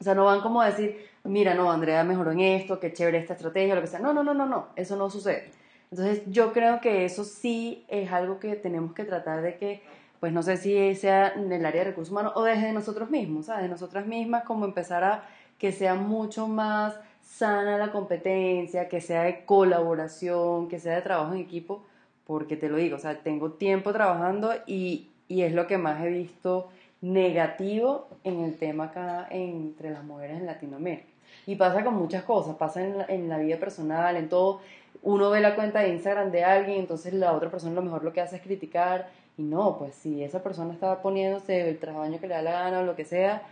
O 0.00 0.04
sea, 0.04 0.14
no 0.14 0.24
van 0.24 0.40
como 0.40 0.62
a 0.62 0.66
decir, 0.70 1.06
mira, 1.24 1.54
no, 1.54 1.70
Andrea 1.70 2.02
mejoró 2.02 2.32
en 2.32 2.40
esto, 2.40 2.80
qué 2.80 2.94
chévere 2.94 3.18
esta 3.18 3.34
estrategia, 3.34 3.74
lo 3.74 3.82
que 3.82 3.88
sea. 3.88 4.00
No, 4.00 4.14
no, 4.14 4.24
no, 4.24 4.32
no, 4.32 4.46
no, 4.46 4.68
eso 4.74 4.96
no 4.96 5.10
sucede. 5.10 5.50
Entonces, 5.90 6.22
yo 6.26 6.54
creo 6.54 6.80
que 6.80 7.04
eso 7.04 7.22
sí 7.24 7.84
es 7.88 8.10
algo 8.10 8.40
que 8.40 8.56
tenemos 8.56 8.94
que 8.94 9.04
tratar 9.04 9.42
de 9.42 9.58
que, 9.58 9.82
pues 10.18 10.32
no 10.32 10.42
sé 10.42 10.56
si 10.56 10.94
sea 10.94 11.34
en 11.34 11.52
el 11.52 11.66
área 11.66 11.82
de 11.82 11.90
recursos 11.90 12.10
humanos 12.10 12.32
o 12.36 12.42
desde 12.42 12.72
nosotros 12.72 13.10
mismos, 13.10 13.46
¿sabes? 13.46 13.64
De 13.64 13.68
nosotras 13.68 14.06
mismas, 14.06 14.44
como 14.44 14.64
empezar 14.64 15.04
a 15.04 15.24
que 15.58 15.72
sea 15.72 15.94
mucho 15.94 16.48
más 16.48 16.94
sana 17.28 17.76
la 17.78 17.92
competencia, 17.92 18.88
que 18.88 19.00
sea 19.00 19.22
de 19.22 19.44
colaboración, 19.44 20.68
que 20.68 20.80
sea 20.80 20.96
de 20.96 21.02
trabajo 21.02 21.34
en 21.34 21.40
equipo, 21.40 21.84
porque 22.26 22.56
te 22.56 22.68
lo 22.68 22.76
digo, 22.76 22.96
o 22.96 22.98
sea, 22.98 23.18
tengo 23.18 23.52
tiempo 23.52 23.92
trabajando 23.92 24.52
y, 24.66 25.10
y 25.28 25.42
es 25.42 25.52
lo 25.52 25.66
que 25.66 25.78
más 25.78 26.02
he 26.02 26.08
visto 26.08 26.68
negativo 27.00 28.08
en 28.24 28.40
el 28.40 28.56
tema 28.56 28.84
acá 28.84 29.28
entre 29.30 29.90
las 29.90 30.02
mujeres 30.04 30.38
en 30.38 30.46
Latinoamérica. 30.46 31.06
Y 31.46 31.56
pasa 31.56 31.84
con 31.84 31.94
muchas 31.94 32.24
cosas, 32.24 32.56
pasa 32.56 32.82
en 32.82 32.98
la, 32.98 33.04
en 33.04 33.28
la 33.28 33.38
vida 33.38 33.58
personal, 33.58 34.16
en 34.16 34.28
todo. 34.28 34.60
Uno 35.02 35.30
ve 35.30 35.40
la 35.40 35.54
cuenta 35.54 35.80
de 35.80 35.90
Instagram 35.90 36.30
de 36.30 36.44
alguien, 36.44 36.80
entonces 36.80 37.12
la 37.12 37.32
otra 37.32 37.50
persona 37.50 37.74
lo 37.74 37.82
mejor 37.82 38.04
lo 38.04 38.12
que 38.12 38.20
hace 38.20 38.36
es 38.36 38.42
criticar. 38.42 39.08
Y 39.36 39.42
no, 39.42 39.78
pues 39.78 39.94
si 39.94 40.24
esa 40.24 40.42
persona 40.42 40.72
está 40.72 41.00
poniéndose 41.00 41.68
el 41.68 41.78
trabajo 41.78 42.10
que 42.18 42.26
le 42.26 42.34
da 42.34 42.42
la 42.42 42.52
gana 42.52 42.80
o 42.80 42.84
lo 42.84 42.96
que 42.96 43.04
sea, 43.04 43.42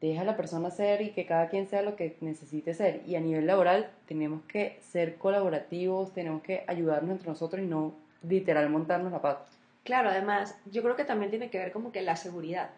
deja 0.00 0.22
a 0.22 0.24
la 0.24 0.36
persona 0.36 0.70
ser 0.70 1.02
y 1.02 1.10
que 1.10 1.26
cada 1.26 1.48
quien 1.48 1.68
sea 1.68 1.82
lo 1.82 1.96
que 1.96 2.16
necesite 2.20 2.74
ser. 2.74 3.02
Y 3.06 3.16
a 3.16 3.20
nivel 3.20 3.46
laboral 3.46 3.90
tenemos 4.06 4.42
que 4.44 4.78
ser 4.80 5.16
colaborativos, 5.16 6.12
tenemos 6.12 6.42
que 6.42 6.64
ayudarnos 6.66 7.10
entre 7.10 7.28
nosotros 7.28 7.62
y 7.62 7.66
no 7.66 7.94
literal 8.22 8.68
montarnos 8.70 9.12
la 9.12 9.20
pata. 9.20 9.46
Claro, 9.84 10.10
además, 10.10 10.58
yo 10.70 10.82
creo 10.82 10.96
que 10.96 11.04
también 11.04 11.30
tiene 11.30 11.50
que 11.50 11.58
ver 11.58 11.72
como 11.72 11.92
que 11.92 12.02
la 12.02 12.16
seguridad. 12.16 12.70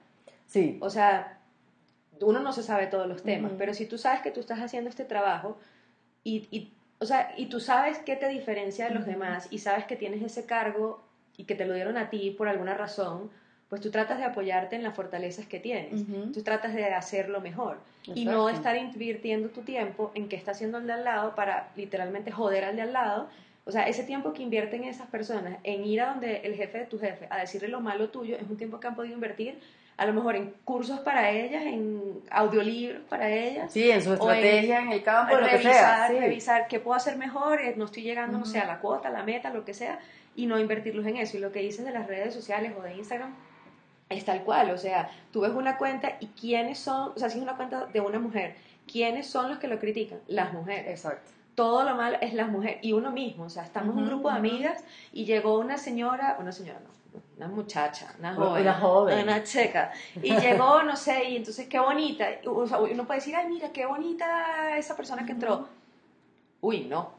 Sí. 0.46 0.78
O 0.80 0.90
sea, 0.90 1.38
uno 2.20 2.40
no 2.40 2.52
se 2.52 2.62
sabe 2.62 2.86
todos 2.86 3.06
los 3.06 3.22
temas, 3.22 3.52
pero 3.58 3.74
si 3.74 3.86
tú 3.86 3.98
sabes 3.98 4.20
que 4.22 4.30
tú 4.30 4.40
estás 4.40 4.60
haciendo 4.60 4.90
este 4.90 5.04
trabajo 5.04 5.58
y, 6.24 6.46
y, 6.50 6.72
o 6.98 7.04
sea, 7.04 7.34
y 7.36 7.46
tú 7.46 7.58
sabes 7.58 7.98
qué 7.98 8.16
te 8.16 8.28
diferencia 8.28 8.88
de 8.88 8.94
los 8.94 9.06
demás 9.06 9.48
y 9.50 9.58
sabes 9.58 9.84
que 9.84 9.96
tienes 9.96 10.22
ese 10.22 10.46
cargo 10.46 11.02
y 11.36 11.44
que 11.44 11.54
te 11.54 11.66
lo 11.66 11.74
dieron 11.74 11.96
a 11.96 12.10
ti 12.10 12.30
por 12.30 12.48
alguna 12.48 12.74
razón, 12.74 13.30
pues 13.72 13.80
tú 13.80 13.90
tratas 13.90 14.18
de 14.18 14.24
apoyarte 14.24 14.76
en 14.76 14.82
las 14.82 14.94
fortalezas 14.94 15.46
que 15.46 15.58
tienes. 15.58 16.02
Ujú. 16.02 16.30
Tú 16.30 16.42
tratas 16.42 16.74
de 16.74 16.84
hacerlo 16.92 17.40
mejor 17.40 17.78
y 18.04 18.26
no 18.26 18.50
Exacto. 18.50 18.68
estar 18.68 18.76
invirtiendo 18.76 19.48
tu 19.48 19.62
tiempo 19.62 20.10
en 20.14 20.28
qué 20.28 20.36
está 20.36 20.50
haciendo 20.50 20.76
el 20.76 20.86
de 20.86 20.92
al 20.92 21.04
lado 21.04 21.34
para 21.34 21.70
literalmente 21.74 22.30
joder 22.30 22.64
al 22.64 22.76
de 22.76 22.82
al 22.82 22.92
lado. 22.92 23.30
O 23.64 23.70
sea, 23.72 23.84
ese 23.88 24.04
tiempo 24.04 24.34
que 24.34 24.42
invierten 24.42 24.84
esas 24.84 25.06
personas 25.06 25.56
en 25.64 25.86
ir 25.86 26.02
a 26.02 26.08
donde 26.08 26.42
el 26.44 26.54
jefe 26.54 26.80
de 26.80 26.84
tu 26.84 26.98
jefe 26.98 27.26
a 27.30 27.38
decirle 27.38 27.68
lo 27.68 27.80
malo 27.80 28.10
tuyo 28.10 28.36
es 28.36 28.42
un 28.42 28.58
tiempo 28.58 28.78
que 28.78 28.88
han 28.88 28.94
podido 28.94 29.14
invertir 29.14 29.58
a 29.96 30.04
lo 30.04 30.12
mejor 30.12 30.36
en 30.36 30.52
cursos 30.64 31.00
para 31.00 31.30
ellas, 31.30 31.62
en 31.64 32.20
audiolibros 32.30 33.00
para 33.08 33.30
ellas. 33.30 33.72
Sí, 33.72 33.90
en 33.90 34.02
su 34.02 34.10
O 34.10 34.12
en- 34.12 34.18
estrategia, 34.20 34.80
en, 34.80 34.92
el 34.92 35.02
campo, 35.02 35.32
en 35.34 35.40
lo 35.40 35.46
que 35.46 35.52
revisar, 35.52 35.74
sea. 35.74 36.08
Sí. 36.08 36.18
revisar 36.18 36.68
qué 36.68 36.78
puedo 36.78 36.94
hacer 36.96 37.16
mejor, 37.16 37.58
eh, 37.62 37.72
no 37.78 37.86
estoy 37.86 38.02
llegando, 38.02 38.36
no 38.36 38.44
sé, 38.44 38.58
a 38.58 38.66
la 38.66 38.80
cuota, 38.80 39.08
a 39.08 39.12
la 39.12 39.22
meta, 39.22 39.48
lo 39.50 39.64
que 39.64 39.72
sea, 39.72 39.98
y 40.36 40.44
no 40.44 40.58
invertirlos 40.58 41.06
en 41.06 41.16
eso. 41.16 41.38
Y 41.38 41.40
lo 41.40 41.52
que 41.52 41.60
dices 41.60 41.86
de 41.86 41.92
las 41.92 42.06
redes 42.06 42.34
sociales 42.34 42.72
o 42.78 42.82
de 42.82 42.94
Instagram 42.96 43.32
es 44.18 44.24
tal 44.24 44.42
cual, 44.42 44.70
o 44.70 44.78
sea, 44.78 45.10
tú 45.32 45.40
ves 45.40 45.52
una 45.52 45.76
cuenta 45.78 46.16
y 46.20 46.26
quiénes 46.28 46.78
son, 46.78 47.12
o 47.14 47.18
sea, 47.18 47.28
si 47.30 47.38
es 47.38 47.42
una 47.42 47.56
cuenta 47.56 47.86
de 47.86 48.00
una 48.00 48.18
mujer, 48.18 48.54
¿quiénes 48.90 49.26
son 49.26 49.48
los 49.50 49.58
que 49.58 49.68
lo 49.68 49.78
critican? 49.78 50.20
Las 50.28 50.52
mujeres. 50.52 50.88
Exacto. 50.88 51.30
Todo 51.54 51.84
lo 51.84 51.94
malo 51.96 52.16
es 52.20 52.32
las 52.34 52.48
mujeres 52.48 52.78
y 52.82 52.92
uno 52.92 53.10
mismo, 53.10 53.44
o 53.44 53.50
sea, 53.50 53.64
estamos 53.64 53.94
un 53.94 54.02
Ujú, 54.02 54.10
grupo 54.10 54.30
de 54.30 54.36
amigas 54.36 54.84
y 55.12 55.24
llegó 55.26 55.58
una 55.58 55.76
señora, 55.76 56.36
una 56.40 56.50
señora 56.52 56.80
no, 56.80 56.90
una 57.36 57.48
muchacha, 57.48 58.14
una 58.18 58.34
Una 58.34 58.74
joven, 58.74 58.74
joven. 58.80 59.22
una 59.24 59.42
chica, 59.42 59.92
y 60.22 60.36
llegó, 60.38 60.82
no 60.82 60.96
sé, 60.96 61.24
y 61.30 61.36
entonces 61.36 61.68
qué 61.68 61.78
bonita, 61.78 62.26
o 62.46 62.66
sea, 62.66 62.78
uno 62.78 63.06
puede 63.06 63.20
decir, 63.20 63.36
ay, 63.36 63.48
mira, 63.48 63.68
qué 63.70 63.84
bonita 63.84 64.78
esa 64.78 64.96
persona 64.96 65.26
que 65.26 65.32
entró. 65.32 65.68
Uy, 66.62 66.86
no, 66.88 67.10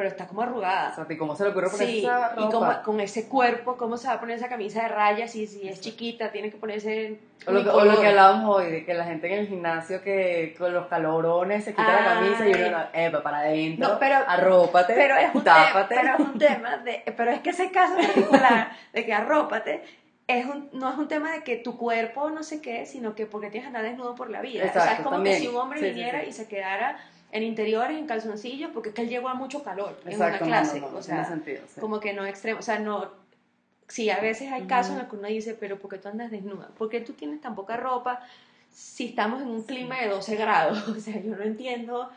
pero 0.00 0.08
está 0.08 0.26
como 0.26 0.40
arrugada. 0.40 0.92
O 0.92 0.94
sea, 0.94 1.06
¿y 1.10 1.16
¿cómo 1.18 1.36
se 1.36 1.44
le 1.44 1.50
ocurre 1.50 1.68
ponerse 1.68 1.92
Sí, 1.92 1.98
esa 1.98 2.32
y 2.34 2.40
ropa? 2.40 2.50
como, 2.50 2.82
con 2.82 3.00
ese 3.00 3.28
cuerpo, 3.28 3.76
¿cómo 3.76 3.98
se 3.98 4.08
va 4.08 4.14
a 4.14 4.20
poner 4.20 4.36
esa 4.38 4.48
camisa 4.48 4.80
de 4.84 4.88
rayas? 4.88 5.36
Y 5.36 5.46
si 5.46 5.68
es 5.68 5.78
chiquita, 5.82 6.32
tiene 6.32 6.50
que 6.50 6.56
ponerse. 6.56 7.18
O 7.46 7.52
lo, 7.52 7.62
que, 7.62 7.68
o 7.68 7.84
lo 7.84 8.00
que 8.00 8.06
hablábamos 8.06 8.56
hoy, 8.56 8.70
de 8.70 8.84
que 8.86 8.94
la 8.94 9.04
gente 9.04 9.30
en 9.30 9.40
el 9.40 9.48
gimnasio 9.48 10.00
que 10.02 10.54
con 10.58 10.72
los 10.72 10.86
calorones 10.86 11.64
se 11.64 11.72
quita 11.72 12.00
la 12.00 12.14
camisa 12.14 12.48
y 12.48 12.54
uno, 12.68 12.78
epa, 12.94 13.22
para 13.22 13.38
adentro, 13.40 13.88
No, 13.88 13.98
pero- 13.98 14.16
arrópate, 14.26 14.94
Pero 14.94 15.16
es, 15.16 15.34
un 15.34 15.44
tema, 15.44 15.66
tápate. 15.66 15.94
pero 16.00 16.14
es 16.14 16.20
un 16.20 16.38
tema 16.38 16.76
de. 16.78 17.02
Pero 17.14 17.30
es 17.32 17.40
que 17.40 17.50
ese 17.50 17.70
caso 17.70 17.94
particular 17.96 18.72
de 18.94 19.04
que 19.04 19.12
arrópate. 19.12 19.82
Es 20.26 20.46
un, 20.46 20.68
no 20.72 20.88
es 20.92 20.96
un 20.96 21.08
tema 21.08 21.32
de 21.32 21.42
que 21.42 21.56
tu 21.56 21.76
cuerpo 21.76 22.30
no 22.30 22.44
sé 22.44 22.62
qué, 22.62 22.86
sino 22.86 23.16
que 23.16 23.26
porque 23.26 23.50
tienes 23.50 23.64
que 23.68 23.76
andar 23.76 23.82
desnudo 23.82 24.14
por 24.14 24.30
la 24.30 24.40
vida. 24.40 24.62
o 24.64 24.72
sea, 24.72 24.82
es 24.82 24.88
Exacto, 24.90 25.02
como 25.02 25.16
también. 25.16 25.34
que 25.36 25.42
si 25.42 25.48
un 25.48 25.56
hombre 25.56 25.80
Sí, 25.80 25.86
sí, 25.86 25.90
viniera 25.92 26.20
sí. 26.20 26.26
y 26.28 26.32
se 26.32 26.46
quedara 26.46 26.96
en 27.32 27.42
interiores, 27.42 27.98
en 27.98 28.06
calzoncillos, 28.06 28.70
porque 28.72 28.90
es 28.90 28.94
que 28.94 29.02
él 29.02 29.08
llegó 29.08 29.28
a 29.28 29.34
mucho 29.34 29.62
calor 29.62 29.96
Exacto, 30.04 30.44
en 30.44 30.50
una 30.50 30.62
clase. 30.62 30.80
no, 30.80 30.86
o 30.88 31.02
sea, 31.02 31.24
sentido. 31.24 31.62
sí. 31.72 31.80
como 31.80 32.00
que 32.00 32.12
no 32.12 32.26
extremo, 32.26 32.58
o 32.58 32.62
sea, 32.62 32.78
no, 32.78 33.10
sí, 33.88 34.10
a 34.10 34.20
veces 34.20 34.52
hay 34.52 34.64
casos 34.64 34.92
en 34.92 34.98
los 34.98 35.08
que 35.08 35.16
uno 35.16 35.28
dice, 35.28 35.54
pero 35.54 35.78
¿por 35.78 35.90
qué 35.90 35.98
tú 35.98 36.08
andas 36.08 36.30
desnuda? 36.30 36.68
¿Por 36.76 36.88
qué 36.88 37.00
tú 37.00 37.12
tienes 37.12 37.40
tan 37.40 37.54
poca 37.54 37.76
ropa 37.76 38.20
si 38.72 39.06
estamos 39.06 39.42
en 39.42 39.48
un 39.48 39.62
clima 39.62 40.00
de 40.00 40.08
12 40.08 40.36
grados? 40.36 40.88
O 40.88 41.00
sea, 41.00 41.20
yo 41.20 41.36
no 41.36 41.42
entiendo. 41.42 42.10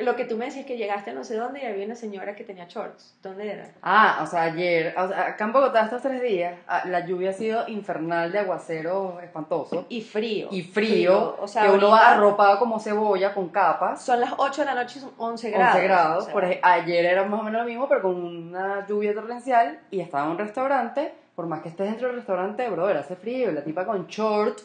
Lo 0.00 0.16
que 0.16 0.24
tú 0.24 0.36
me 0.36 0.46
decías 0.46 0.66
que 0.66 0.76
llegaste 0.76 1.10
a 1.10 1.14
no 1.14 1.24
sé 1.24 1.36
dónde 1.36 1.60
y 1.62 1.66
había 1.66 1.84
una 1.86 1.94
señora 1.94 2.34
que 2.34 2.44
tenía 2.44 2.66
shorts. 2.68 3.16
¿Dónde 3.22 3.52
era? 3.52 3.70
Ah, 3.82 4.20
o 4.22 4.26
sea, 4.26 4.42
ayer, 4.42 4.94
o 4.96 5.08
sea, 5.08 5.26
acá 5.28 5.44
en 5.44 5.52
Bogotá 5.52 5.84
estos 5.84 6.02
tres 6.02 6.22
días, 6.22 6.58
ah, 6.66 6.82
la 6.86 7.06
lluvia 7.06 7.30
ha 7.30 7.32
sido 7.32 7.68
infernal 7.68 8.32
de 8.32 8.38
aguacero 8.40 9.20
espantoso 9.20 9.86
Y 9.88 10.02
frío. 10.02 10.48
y 10.50 10.62
frío, 10.62 11.36
O 11.40 11.46
sea, 11.48 11.62
que 11.62 11.70
uno 11.70 11.90
va 11.90 12.12
arropado 12.12 12.58
como 12.58 12.78
cebolla 12.80 13.34
con 13.34 13.48
capas. 13.48 14.02
Son 14.02 14.20
las 14.20 14.32
8 14.36 14.62
de 14.62 14.66
la 14.66 14.74
noche 14.74 14.98
y 14.98 15.02
son 15.02 15.12
11 15.18 15.50
grados. 15.50 15.74
11 15.76 15.84
grados. 15.86 16.22
o 16.22 16.24
sea, 16.26 16.32
Por 16.32 16.44
ayer 16.62 17.04
era 17.04 17.24
más 17.24 17.40
o 17.40 17.42
menos 17.42 17.62
lo 17.62 17.66
mismo, 17.66 17.88
pero 17.88 18.02
con 18.02 18.14
una 18.14 18.86
lluvia 18.86 19.14
torrencial 19.14 19.78
y 19.90 20.00
estaba 20.00 20.24
en 20.24 20.30
un 20.32 20.38
restaurante. 20.38 21.14
Por 21.34 21.46
más 21.46 21.62
que 21.62 21.70
estés 21.70 21.86
dentro 21.86 22.08
del 22.08 22.16
restaurante, 22.16 22.68
brother, 22.68 22.98
hace 22.98 23.16
frío. 23.16 23.50
Y 23.50 23.54
la 23.54 23.64
tipa 23.64 23.86
con 23.86 24.06
short, 24.08 24.58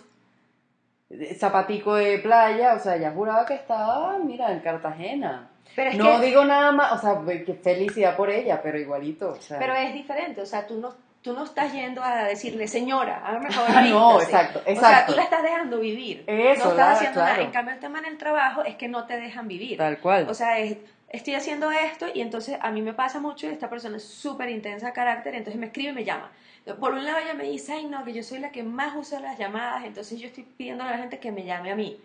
zapatico 1.38 1.96
de 1.96 2.20
playa, 2.20 2.74
o 2.74 2.80
sea, 2.80 2.96
ella 2.96 3.12
juraba 3.12 3.46
que 3.46 3.54
estaba, 3.56 4.18
mira, 4.20 4.52
en 4.52 4.60
Cartagena. 4.60 5.50
pero 5.76 5.92
es 5.92 5.98
no 5.98 6.20
que, 6.20 6.26
digo 6.28 6.44
nada 6.46 6.72
más, 6.72 6.92
o 6.94 6.98
sea, 6.98 7.22
que 7.46 7.54
felicidad 7.54 8.16
por 8.16 8.30
ella, 8.30 8.62
pero 8.62 8.80
igualito. 8.80 9.30
O 9.32 9.42
sea, 9.42 9.60
pero 9.60 9.74
es 9.76 9.94
diferente. 9.94 10.42
O 10.42 10.46
sea, 10.46 10.66
tú 10.66 10.80
no, 10.80 10.94
tú 11.22 11.34
no 11.34 11.44
estás 11.44 11.72
yendo 11.74 12.04
a 12.04 12.24
decirle, 12.26 12.68
señora, 12.68 13.22
hágame 13.26 13.52
favor. 13.52 13.70
Ah, 13.76 13.82
no, 13.82 14.18
vístase". 14.18 14.32
exacto, 14.36 14.60
O 14.60 14.64
sea, 14.64 14.74
exacto. 14.74 15.12
tú 15.14 15.18
la 15.18 15.24
estás 15.24 15.44
dejando 15.44 15.80
vivir. 15.80 16.24
Eso, 16.28 16.66
no 16.66 16.72
estás 16.72 16.78
la- 16.78 16.92
haciendo 16.94 17.20
nada. 17.20 17.32
claro. 17.34 17.46
En 17.46 17.52
cambio, 17.52 17.74
el 17.76 17.80
tema 17.80 18.00
en 18.00 18.06
el 18.06 18.18
trabajo 18.18 18.64
es 18.64 18.76
que 18.76 18.88
no 18.88 19.06
te 19.06 19.18
dejan 19.18 19.48
vivir. 19.48 19.78
Tal 19.78 20.00
cual. 20.00 20.28
O 20.30 20.34
sea, 20.34 20.58
es, 20.60 20.78
estoy 21.16 21.36
haciendo 21.36 21.72
esto 21.72 22.08
y 22.14 22.22
entonces 22.22 22.58
a 22.62 22.72
mí 22.72 22.82
me 22.82 22.94
pasa 22.94 23.20
mucho 23.20 23.48
y 23.48 23.50
esta 23.50 23.70
persona 23.70 23.98
es 23.98 24.04
súper 24.04 24.50
intensa 24.50 24.88
de 24.88 24.94
carácter, 24.94 25.36
entonces 25.36 25.60
me 25.60 25.68
escribe 25.68 25.92
y 25.92 25.94
me 25.94 26.04
llama. 26.04 26.32
Por 26.80 26.94
un 26.94 27.06
lado 27.06 27.20
ella 27.20 27.34
me 27.34 27.44
dice, 27.44 27.74
ay 27.74 27.86
no, 27.86 28.04
que 28.04 28.14
yo 28.14 28.24
soy 28.24 28.40
la 28.40 28.52
que 28.52 28.64
más 28.64 28.96
usa 28.96 29.20
las 29.20 29.38
llamadas, 29.38 29.86
entonces 29.86 30.20
yo 30.20 30.28
estoy 30.28 30.44
pidiendo 30.58 30.84
a 30.84 30.92
la 30.92 30.98
gente 30.98 31.20
que 31.20 31.32
me 31.32 31.46
llame 31.46 31.72
a 31.72 31.76
mí. 31.76 32.00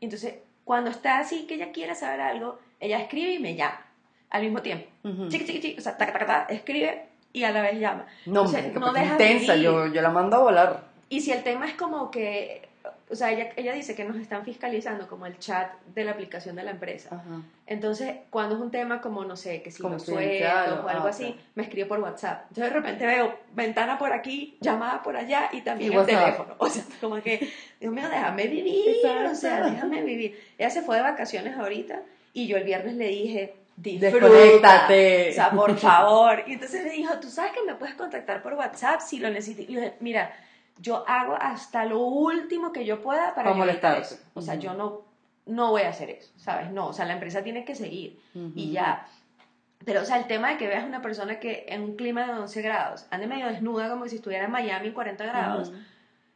Entonces, 0.00 0.36
cuando 0.64 0.90
está 0.90 1.18
así, 1.18 1.46
que 1.46 1.54
ella 1.54 1.72
quiere 1.72 1.94
saber 1.94 2.20
algo, 2.20 2.58
ella 2.80 2.98
escribe 2.98 3.34
y 3.34 3.38
me 3.38 3.54
llama 3.54 3.80
al 4.30 4.42
mismo 4.42 4.62
tiempo. 4.62 4.86
Ujú. 5.04 5.28
Chiqui, 5.28 5.44
chiqui, 5.44 5.60
chiqui, 5.60 5.78
o 5.78 5.82
sea, 5.82 5.96
taca, 5.96 6.12
taca, 6.12 6.26
taca, 6.26 6.52
escribe 6.54 7.06
y 7.32 7.44
a 7.44 7.50
la 7.50 7.62
vez 7.62 7.78
llama. 7.78 8.06
no, 8.26 8.40
Entonces, 8.40 8.72
no 8.72 8.80
porque 8.80 9.00
es 9.00 9.04
deja 9.04 9.12
intensa, 9.12 9.56
yo, 9.56 9.86
yo 9.86 10.02
la 10.02 10.10
mando 10.10 10.36
a 10.36 10.40
volar. 10.40 10.84
Y 11.08 11.20
si 11.20 11.30
el 11.32 11.42
tema 11.42 11.66
es 11.66 11.74
como 11.74 12.10
que, 12.10 12.68
o 13.12 13.14
sea, 13.14 13.30
ella, 13.30 13.50
ella 13.56 13.74
dice 13.74 13.94
que 13.94 14.04
nos 14.04 14.16
están 14.16 14.42
fiscalizando 14.42 15.06
como 15.06 15.26
el 15.26 15.38
chat 15.38 15.70
de 15.94 16.02
la 16.02 16.12
aplicación 16.12 16.56
de 16.56 16.62
la 16.62 16.70
empresa. 16.70 17.10
Ajá. 17.14 17.42
Entonces, 17.66 18.14
cuando 18.30 18.54
es 18.54 18.60
un 18.62 18.70
tema 18.70 19.02
como, 19.02 19.22
no 19.26 19.36
sé, 19.36 19.60
que 19.60 19.70
si 19.70 19.82
los 19.82 19.92
Confidencial, 19.92 20.64
sueldos 20.64 20.84
o 20.86 20.88
algo 20.88 21.06
ah, 21.06 21.10
así, 21.10 21.26
ok. 21.26 21.36
me 21.54 21.62
escribe 21.64 21.86
por 21.86 22.00
WhatsApp. 22.00 22.46
Yo 22.52 22.64
de 22.64 22.70
repente 22.70 23.04
veo 23.04 23.38
ventana 23.54 23.98
por 23.98 24.14
aquí, 24.14 24.56
llamada 24.62 25.02
por 25.02 25.14
allá 25.14 25.50
y 25.52 25.60
también 25.60 25.92
Y 25.92 25.94
el 25.94 26.00
WhatsApp. 26.00 26.24
teléfono. 26.24 26.54
O 26.56 26.68
sea, 26.70 26.84
como 27.02 27.22
que, 27.22 27.52
Dios 27.78 27.92
mío, 27.92 28.08
déjame 28.10 28.46
vivir, 28.46 28.96
o 29.04 29.34
sea, 29.34 29.58
Exacto. 29.58 29.70
déjame 29.70 30.02
vivir. 30.02 30.40
Ella 30.56 30.70
se 30.70 30.80
fue 30.80 30.96
de 30.96 31.02
vacaciones 31.02 31.58
ahorita 31.58 32.00
y 32.32 32.46
yo 32.46 32.56
el 32.56 32.64
viernes 32.64 32.94
le 32.94 33.08
dije. 33.08 33.54
Desconéctate. 33.76 35.30
O 35.30 35.34
sea, 35.34 35.50
por 35.50 35.76
favor. 35.76 36.44
Y 36.46 36.54
entonces 36.54 36.82
me 36.82 36.90
dijo, 36.90 37.18
tú 37.20 37.28
sabes 37.28 37.52
que 37.52 37.62
me 37.62 37.74
puedes 37.74 37.94
contactar 37.94 38.42
por 38.42 38.54
WhatsApp 38.54 39.00
si 39.00 39.18
lo 39.18 39.28
necesitas. 39.28 39.68
Y 39.68 39.74
yo 39.74 39.80
dije, 39.80 39.94
mira, 40.00 40.32
yo 40.80 41.04
hago 41.06 41.36
hasta 41.38 41.84
lo 41.84 42.00
último 42.00 42.72
que 42.72 42.84
yo 42.84 43.00
pueda 43.02 43.34
para 43.34 43.50
eso. 43.98 44.16
O 44.34 44.40
sea, 44.40 44.54
yo 44.56 44.74
no, 44.74 45.02
no 45.46 45.70
voy 45.70 45.82
a 45.82 45.90
hacer 45.90 46.10
eso, 46.10 46.32
¿sabes? 46.36 46.70
No, 46.70 46.88
o 46.88 46.92
sea, 46.92 47.04
la 47.04 47.14
empresa 47.14 47.42
tiene 47.42 47.64
que 47.64 47.74
seguir 47.74 48.18
y 48.54 48.72
ya. 48.72 49.06
Pero, 49.84 50.02
o 50.02 50.04
sea, 50.04 50.18
el 50.18 50.26
tema 50.26 50.50
de 50.50 50.58
que 50.58 50.68
veas 50.68 50.84
una 50.84 51.02
persona 51.02 51.40
que 51.40 51.66
en 51.68 51.82
un 51.82 51.96
clima 51.96 52.24
de 52.24 52.32
11 52.32 52.62
grados 52.62 53.06
ande 53.10 53.26
medio 53.26 53.46
desnuda 53.46 53.88
como 53.88 54.06
si 54.06 54.16
estuviera 54.16 54.44
en 54.44 54.52
Miami 54.52 54.88
en 54.88 54.94
40 54.94 55.24
grados, 55.24 55.72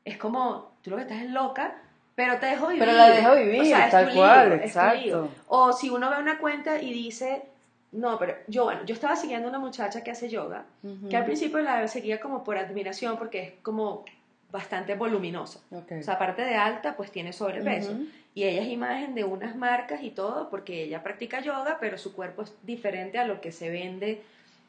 es 0.04 0.16
como, 0.16 0.72
tú 0.82 0.90
lo 0.90 0.96
que 0.96 1.02
estás 1.02 1.22
es 1.22 1.30
loca, 1.30 1.76
pero 2.14 2.38
te 2.38 2.46
dejo 2.46 2.68
vivir. 2.68 2.80
Pero 2.80 2.96
la 2.96 3.10
dejo 3.10 3.34
vivir, 3.36 3.60
O 3.60 3.64
sea, 3.64 3.90
tal 3.90 4.12
cual, 4.12 4.52
exacto. 4.54 5.28
O 5.48 5.72
si 5.72 5.90
uno 5.90 6.10
ve 6.10 6.18
una 6.18 6.38
cuenta 6.38 6.80
y 6.80 6.92
dice, 6.92 7.44
no, 7.92 8.18
pero 8.18 8.34
yo, 8.48 8.64
bueno, 8.64 8.84
yo 8.84 8.94
estaba 8.94 9.16
siguiendo 9.16 9.46
a 9.46 9.50
una 9.50 9.58
muchacha 9.58 10.02
que 10.02 10.10
hace 10.10 10.28
yoga, 10.28 10.64
que 11.08 11.16
al 11.16 11.24
principio 11.24 11.58
la 11.60 11.86
seguía 11.88 12.20
como 12.20 12.42
por 12.42 12.58
admiración 12.58 13.16
porque 13.16 13.42
es 13.42 13.52
como 13.62 14.04
bastante 14.50 14.94
voluminosa. 14.94 15.60
O 15.70 16.02
sea, 16.02 16.14
aparte 16.14 16.42
de 16.42 16.54
alta, 16.54 16.96
pues 16.96 17.10
tiene 17.10 17.32
sobrepeso. 17.32 17.92
Ujú. 17.92 18.06
Y 18.34 18.44
ella 18.44 18.62
es 18.62 18.68
imagen 18.68 19.14
de 19.14 19.24
unas 19.24 19.56
marcas 19.56 20.02
y 20.02 20.10
todo, 20.10 20.50
porque 20.50 20.84
ella 20.84 21.02
practica 21.02 21.40
yoga, 21.40 21.78
pero 21.80 21.98
su 21.98 22.12
cuerpo 22.14 22.42
es 22.42 22.54
diferente 22.62 23.18
a 23.18 23.24
lo 23.24 23.40
que 23.40 23.50
se 23.50 23.70
vende 23.70 24.22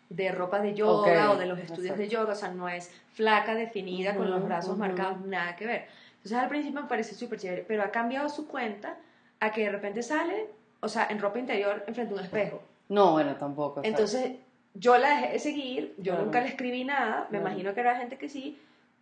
de 0.09 0.31
ropa 0.31 0.61
de 0.61 0.73
yoga 0.73 1.31
o 1.31 1.37
de 1.37 1.45
los 1.45 1.59
estudios 1.59 1.91
exacto. 1.91 2.01
de 2.01 2.07
yoga. 2.09 2.33
O 2.33 2.35
sea, 2.35 2.49
no 2.49 2.69
es 2.69 2.91
flaca, 3.13 3.55
definida, 3.55 4.15
con 4.15 4.29
los 4.29 4.43
brazos 4.45 4.77
marcados, 4.77 5.19
nada 5.25 5.55
que 5.55 5.65
ver. 5.65 5.85
Entonces 6.17 6.37
al 6.37 6.49
principio 6.49 6.81
me 6.81 6.87
parece 6.87 7.13
súper 7.13 7.39
chévere, 7.39 7.65
pero 7.67 7.83
ha 7.83 7.91
cambiado 7.91 8.29
su 8.29 8.47
cuenta 8.47 8.95
a 9.39 9.51
que 9.51 9.61
de 9.61 9.69
repente 9.69 10.01
sale, 10.01 10.47
o 10.79 10.87
sea, 10.87 11.07
en 11.09 11.19
ropa 11.19 11.39
interior, 11.39 11.83
enfrente 11.87 12.13
a 12.13 12.17
un 12.17 12.23
espejo. 12.23 12.61
No, 12.89 13.11
bueno, 13.11 13.35
tampoco. 13.35 13.81
Entonces 13.83 14.31
yo 14.73 14.97
la 14.97 15.09
dejé 15.09 15.33
de 15.33 15.39
seguir, 15.39 15.93
yo 15.97 16.13
Claro. 16.13 16.25
nunca 16.25 16.41
le 16.41 16.47
escribí 16.47 16.83
nada, 16.83 17.27
me 17.29 17.39
Claro. 17.39 17.47
imagino 17.47 17.73
que 17.73 17.79
habrá 17.81 17.97
gente 17.97 18.17
que 18.17 18.29
sí, 18.29 18.57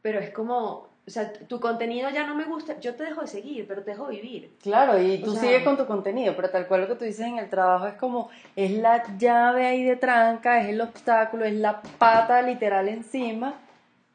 pero 0.05 0.19
es 0.19 0.29
como, 0.29 0.87
o 1.07 1.09
sea, 1.09 1.33
tu 1.33 1.59
contenido 1.59 2.11
ya 2.11 2.27
no 2.27 2.35
me 2.35 2.43
gusta, 2.43 2.79
yo 2.79 2.93
te 2.93 3.05
dejo 3.05 3.21
de 3.21 3.27
seguir, 3.27 3.65
pero 3.67 3.81
te 3.81 3.89
dejo 3.89 4.05
vivir. 4.05 4.51
Claro, 4.61 5.01
y 5.01 5.19
O 5.23 5.25
tú 5.25 5.31
sea- 5.31 5.41
sigues 5.41 5.63
con 5.63 5.77
tu 5.77 5.87
contenido, 5.87 6.35
pero 6.35 6.51
tal 6.51 6.67
cual 6.67 6.81
lo 6.81 6.87
que 6.89 6.93
tú 6.93 7.05
dices 7.05 7.25
en 7.25 7.39
el 7.39 7.49
trabajo 7.49 7.87
es 7.87 7.95
como, 7.95 8.29
es 8.55 8.69
la 8.69 9.01
llave 9.17 9.65
ahí 9.65 9.83
de 9.83 9.95
tranca, 9.95 10.61
es 10.61 10.67
el 10.67 10.79
obstáculo, 10.79 11.43
es 11.43 11.55
la 11.55 11.81
pata 11.97 12.39
literal 12.43 12.87
encima, 12.87 13.55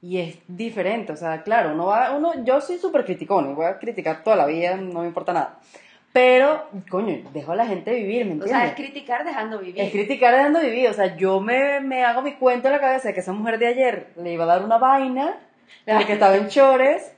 y 0.00 0.18
es 0.20 0.38
diferente, 0.46 1.10
o 1.12 1.16
sea, 1.16 1.42
claro, 1.42 1.72
uno 1.74 1.86
va, 1.86 2.12
uno, 2.16 2.44
yo 2.44 2.60
soy 2.60 2.78
súper 2.78 3.04
criticón, 3.04 3.52
voy 3.56 3.66
a 3.66 3.76
criticar 3.80 4.22
toda 4.22 4.36
la 4.36 4.46
vida, 4.46 4.76
no 4.76 5.00
me 5.00 5.06
importa 5.08 5.32
nada, 5.32 5.58
pero, 6.12 6.66
coño, 6.88 7.18
dejo 7.32 7.50
a 7.50 7.56
la 7.56 7.66
gente 7.66 7.92
vivir, 7.92 8.24
¿me 8.26 8.30
O 8.30 8.34
entiendes? 8.34 8.50
sea, 8.60 8.66
es 8.68 8.74
criticar 8.76 9.24
dejando 9.24 9.58
vivir. 9.58 9.80
Es 9.80 9.90
criticar 9.90 10.34
dejando 10.36 10.60
vivir, 10.60 10.88
o 10.88 10.92
sea, 10.92 11.16
yo 11.16 11.40
me, 11.40 11.80
me 11.80 12.04
hago 12.04 12.22
mi 12.22 12.34
cuento 12.34 12.68
en 12.68 12.74
la 12.74 12.80
cabeza 12.80 13.08
de 13.08 13.14
que 13.14 13.20
esa 13.20 13.32
mujer 13.32 13.58
de 13.58 13.66
ayer 13.66 14.06
le 14.16 14.32
iba 14.32 14.44
a 14.44 14.46
dar 14.46 14.64
una 14.64 14.78
vaina, 14.78 15.34
porque 15.86 16.12
estaba 16.14 16.36
en 16.36 16.48
chores, 16.48 17.12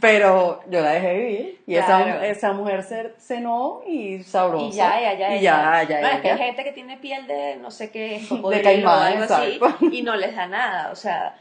pero 0.00 0.60
yo 0.68 0.80
la 0.82 0.90
dejé 0.92 1.14
vivir, 1.16 1.60
y 1.66 1.74
Claro. 1.76 2.06
esa, 2.06 2.26
esa 2.26 2.52
mujer 2.52 2.82
se, 2.82 3.14
cenó 3.18 3.82
y 3.86 4.22
sabroso. 4.22 4.68
Y 4.68 4.72
ya, 4.72 5.00
ya, 5.00 5.14
ya. 5.14 5.36
Y 5.36 5.40
ya, 5.40 5.82
ya, 5.88 6.00
No, 6.00 6.08
es 6.08 6.20
que 6.20 6.28
ya. 6.28 6.34
hay 6.34 6.38
gente 6.38 6.64
que 6.64 6.72
tiene 6.72 6.98
piel 6.98 7.26
de 7.26 7.56
no 7.56 7.70
sé 7.70 7.90
qué, 7.90 8.20
De 8.50 8.62
caimán, 8.62 9.22
así, 9.22 9.58
y 9.92 10.02
no 10.02 10.16
les 10.16 10.36
da 10.36 10.46
nada. 10.46 10.90
O 10.92 10.96
sea, 10.96 11.36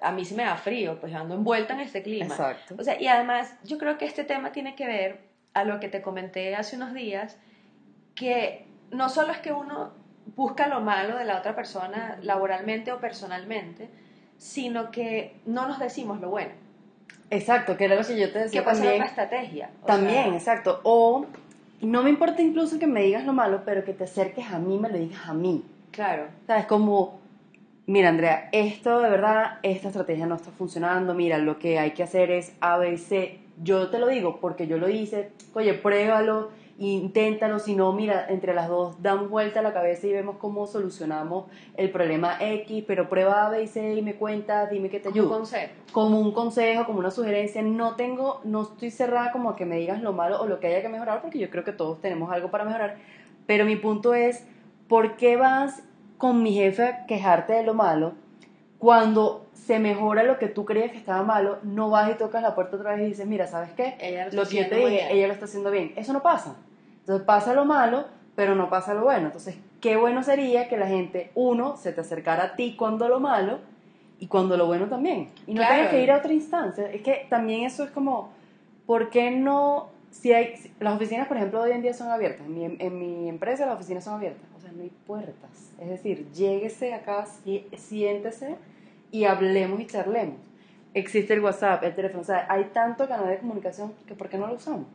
a 0.00 0.12
mí 0.12 0.24
sí 0.24 0.34
me 0.34 0.44
da 0.44 0.56
frío, 0.56 0.98
pues 1.00 1.14
ando 1.14 1.34
envuelta 1.34 1.74
en 1.74 1.80
este 1.80 2.02
clima. 2.02 2.26
Exacto. 2.26 2.76
O 2.78 2.84
sea, 2.84 3.00
y 3.00 3.06
además, 3.08 3.54
yo 3.64 3.78
creo 3.78 3.98
que 3.98 4.04
este 4.04 4.24
tema 4.24 4.52
tiene 4.52 4.74
que 4.74 4.86
ver 4.86 5.20
a 5.54 5.64
lo 5.64 5.80
que 5.80 5.88
te 5.88 6.02
comenté 6.02 6.54
hace 6.56 6.76
unos 6.76 6.92
días, 6.94 7.36
que 8.14 8.66
no 8.90 9.08
solo 9.08 9.32
es 9.32 9.38
que 9.38 9.52
uno 9.52 9.92
busca 10.36 10.66
lo 10.68 10.80
malo 10.80 11.16
de 11.16 11.24
la 11.24 11.38
otra 11.38 11.54
persona 11.54 12.18
laboralmente 12.22 12.92
o 12.92 13.00
personalmente, 13.00 13.90
sino 14.42 14.90
que 14.90 15.36
no 15.46 15.68
nos 15.68 15.78
decimos 15.78 16.20
lo 16.20 16.28
bueno. 16.28 16.50
Exacto, 17.30 17.76
que 17.76 17.84
era 17.84 17.94
lo 17.94 18.04
que 18.04 18.18
yo 18.18 18.32
te 18.32 18.40
decía 18.40 18.62
Que 18.64 18.70
también. 18.70 18.94
otra 18.94 19.06
estrategia. 19.06 19.70
También, 19.86 20.24
sea, 20.24 20.34
exacto. 20.34 20.80
O 20.82 21.26
no 21.80 22.02
me 22.02 22.10
importa 22.10 22.42
incluso 22.42 22.80
que 22.80 22.88
me 22.88 23.02
digas 23.02 23.24
lo 23.24 23.32
malo, 23.32 23.62
pero 23.64 23.84
que 23.84 23.92
te 23.92 24.02
acerques 24.02 24.50
a 24.50 24.58
mí, 24.58 24.78
me 24.78 24.88
lo 24.88 24.98
digas 24.98 25.28
a 25.28 25.32
mí. 25.32 25.62
Claro. 25.92 26.24
¿Sabes? 26.48 26.66
Como, 26.66 27.20
mira, 27.86 28.08
Andrea, 28.08 28.48
esto 28.50 29.00
de 29.00 29.10
verdad, 29.10 29.60
esta 29.62 29.88
estrategia 29.88 30.26
no 30.26 30.34
está 30.34 30.50
funcionando. 30.50 31.14
Mira, 31.14 31.38
lo 31.38 31.60
que 31.60 31.78
hay 31.78 31.92
que 31.92 32.02
hacer 32.02 32.32
es 32.32 32.52
A, 32.60 32.78
B, 32.78 32.98
C. 32.98 33.38
Yo 33.62 33.90
te 33.90 34.00
lo 34.00 34.08
digo 34.08 34.40
porque 34.40 34.66
yo 34.66 34.76
lo 34.76 34.88
hice. 34.88 35.30
Oye, 35.54 35.74
pruébalo, 35.74 36.50
inténtalo. 36.86 37.58
Si 37.58 37.74
no, 37.74 37.92
mira, 37.92 38.26
entre 38.28 38.54
las 38.54 38.68
dos 38.68 39.02
damos 39.02 39.30
vuelta 39.30 39.60
a 39.60 39.62
la 39.62 39.72
cabeza 39.72 40.06
y 40.06 40.12
vemos 40.12 40.36
cómo 40.38 40.66
solucionamos 40.66 41.46
el 41.76 41.90
problema 41.90 42.36
X. 42.40 42.84
Pero 42.86 43.08
prueba 43.08 43.46
A, 43.46 43.50
B 43.50 43.62
y 43.62 43.66
C 43.66 43.94
y 43.94 44.02
me 44.02 44.16
cuentas, 44.16 44.70
dime 44.70 44.90
que 44.90 45.00
te 45.00 45.10
Como 45.10 45.22
un 45.22 45.28
consejo. 45.28 45.72
como 45.92 46.20
un 46.20 46.32
consejo, 46.32 46.86
como 46.86 46.98
una 46.98 47.10
sugerencia, 47.10 47.62
no 47.62 47.96
tengo, 47.96 48.40
no 48.44 48.62
estoy 48.62 48.90
cerrada 48.90 49.32
como 49.32 49.50
a 49.50 49.56
que 49.56 49.64
me 49.64 49.76
digas 49.76 50.02
lo 50.02 50.12
malo 50.12 50.40
o 50.40 50.46
lo 50.46 50.60
que 50.60 50.68
haya 50.68 50.82
que 50.82 50.88
mejorar, 50.88 51.22
porque 51.22 51.38
yo 51.38 51.50
creo 51.50 51.64
que 51.64 51.72
todos 51.72 52.00
tenemos 52.00 52.32
algo 52.32 52.50
para 52.50 52.64
mejorar, 52.64 52.96
pero 53.46 53.64
mi 53.64 53.76
punto 53.76 54.14
es, 54.14 54.46
¿por 54.88 55.16
qué 55.16 55.36
vas 55.36 55.82
con 56.18 56.42
mi 56.42 56.54
jefe 56.54 56.84
a 56.84 57.06
quejarte 57.06 57.52
de 57.52 57.62
lo 57.64 57.74
malo 57.74 58.14
cuando 58.78 59.46
se 59.52 59.78
mejora 59.78 60.24
lo 60.24 60.38
que 60.38 60.48
tú 60.48 60.64
creías 60.64 60.90
que 60.90 60.98
estaba 60.98 61.22
malo, 61.22 61.58
no 61.62 61.88
vas 61.88 62.10
y 62.10 62.14
tocas 62.14 62.42
la 62.42 62.56
puerta 62.56 62.76
otra 62.76 62.96
vez 62.96 63.02
y 63.02 63.06
dices, 63.10 63.26
mira, 63.28 63.46
¿sabes 63.46 63.70
qué? 63.74 63.96
Ella 64.00 64.28
lo 64.32 64.44
que 64.44 64.56
yo 64.56 64.68
te 64.68 64.74
dije, 64.74 64.88
bien. 64.88 65.06
ella 65.10 65.26
lo 65.28 65.34
está 65.34 65.44
haciendo 65.44 65.70
bien. 65.70 65.92
Eso 65.94 66.12
no 66.12 66.20
pasa. 66.20 66.56
Entonces 67.02 67.26
pasa 67.26 67.52
lo 67.54 67.64
malo, 67.64 68.06
pero 68.34 68.54
no 68.54 68.70
pasa 68.70 68.94
lo 68.94 69.02
bueno. 69.02 69.26
Entonces, 69.26 69.56
qué 69.80 69.96
bueno 69.96 70.22
sería 70.22 70.68
que 70.68 70.76
la 70.76 70.86
gente, 70.86 71.30
uno, 71.34 71.76
se 71.76 71.92
te 71.92 72.00
acercara 72.00 72.44
a 72.44 72.56
ti 72.56 72.74
cuando 72.76 73.08
lo 73.08 73.20
malo 73.20 73.58
y 74.18 74.28
cuando 74.28 74.56
lo 74.56 74.66
bueno 74.66 74.86
también. 74.86 75.30
Y 75.46 75.54
no 75.54 75.58
Claro. 75.62 75.74
tengas 75.74 75.90
que 75.90 76.02
ir 76.02 76.10
a 76.12 76.18
otra 76.18 76.32
instancia. 76.32 76.90
Es 76.90 77.02
que 77.02 77.26
también 77.28 77.64
eso 77.64 77.82
es 77.84 77.90
como, 77.90 78.30
¿por 78.86 79.10
qué 79.10 79.30
no? 79.32 79.90
Si 80.12 80.32
hay, 80.32 80.56
si- 80.56 80.70
las 80.78 80.94
oficinas, 80.94 81.26
por 81.26 81.36
ejemplo, 81.38 81.60
hoy 81.62 81.72
en 81.72 81.82
día 81.82 81.94
son 81.94 82.08
abiertas. 82.10 82.46
En 82.46 82.54
mi, 82.54 82.64
en 82.78 82.98
mi 82.98 83.28
empresa 83.28 83.66
las 83.66 83.76
oficinas 83.76 84.04
son 84.04 84.14
abiertas. 84.14 84.44
O 84.56 84.60
sea, 84.60 84.70
no 84.72 84.82
hay 84.82 84.92
puertas. 85.06 85.72
Es 85.80 85.88
decir, 85.88 86.30
lléguese 86.32 86.94
acá, 86.94 87.26
si- 87.26 87.66
siéntese 87.76 88.56
y 89.10 89.24
hablemos 89.24 89.80
y 89.80 89.86
charlemos. 89.86 90.36
Existe 90.94 91.32
el 91.34 91.40
WhatsApp, 91.40 91.82
el 91.84 91.94
teléfono. 91.94 92.20
O 92.20 92.24
sea, 92.24 92.46
hay 92.48 92.64
tanto 92.72 93.08
canal 93.08 93.26
de 93.28 93.38
comunicación 93.38 93.92
que 94.06 94.14
¿por 94.14 94.28
qué 94.28 94.38
no 94.38 94.46
lo 94.46 94.54
usamos? 94.54 94.86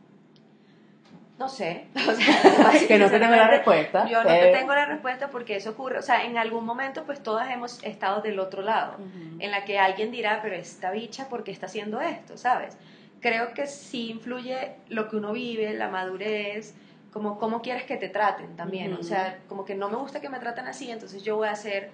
No 1.38 1.48
sé. 1.48 1.86
O 2.08 2.12
sea, 2.12 2.86
que 2.86 2.98
no 2.98 3.10
te 3.10 3.18
tengo 3.18 3.36
la 3.36 3.48
respuesta. 3.48 4.08
Yo 4.08 4.22
no 4.22 4.28
te 4.28 4.52
tengo 4.52 4.74
la 4.74 4.86
respuesta 4.86 5.28
porque 5.28 5.56
eso 5.56 5.70
ocurre. 5.70 5.98
O 5.98 6.02
sea, 6.02 6.24
en 6.24 6.36
algún 6.36 6.64
momento, 6.64 7.04
pues 7.04 7.22
todas 7.22 7.50
hemos 7.50 7.82
estado 7.84 8.20
del 8.20 8.40
otro 8.40 8.62
lado, 8.62 8.96
en 9.38 9.50
la 9.50 9.64
que 9.64 9.78
alguien 9.78 10.10
dirá, 10.10 10.40
pero 10.42 10.56
esta 10.56 10.90
bicha, 10.90 11.28
¿por 11.28 11.44
qué 11.44 11.52
está 11.52 11.66
haciendo 11.66 12.00
esto? 12.00 12.36
¿Sabes? 12.36 12.76
Creo 13.20 13.54
que 13.54 13.66
sí 13.66 14.10
influye 14.10 14.74
lo 14.88 15.08
que 15.08 15.16
uno 15.16 15.32
vive, 15.32 15.72
la 15.74 15.88
madurez, 15.88 16.74
como 17.12 17.38
cómo 17.38 17.62
quieres 17.62 17.84
que 17.84 17.96
te 17.96 18.08
traten 18.08 18.56
también. 18.56 18.94
O 18.94 19.02
sea, 19.02 19.38
como 19.48 19.64
que 19.64 19.74
no 19.74 19.88
me 19.88 19.96
gusta 19.96 20.20
que 20.20 20.28
me 20.28 20.38
traten 20.38 20.66
así, 20.66 20.90
entonces 20.90 21.22
yo 21.22 21.36
voy 21.36 21.48
a 21.48 21.52
hacer 21.52 21.90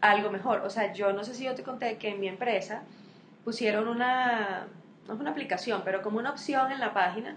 algo 0.00 0.30
mejor. 0.30 0.60
O 0.60 0.70
sea, 0.70 0.92
yo 0.92 1.12
no 1.12 1.24
sé 1.24 1.34
si 1.34 1.44
yo 1.44 1.54
te 1.54 1.62
conté 1.62 1.96
que 1.96 2.08
en 2.08 2.20
mi 2.20 2.28
empresa 2.28 2.82
pusieron 3.44 3.88
una, 3.88 4.66
no 5.06 5.14
es 5.14 5.20
una 5.20 5.30
aplicación, 5.30 5.82
pero 5.84 6.02
como 6.02 6.18
una 6.18 6.30
opción 6.30 6.72
en 6.72 6.80
la 6.80 6.92
página 6.92 7.36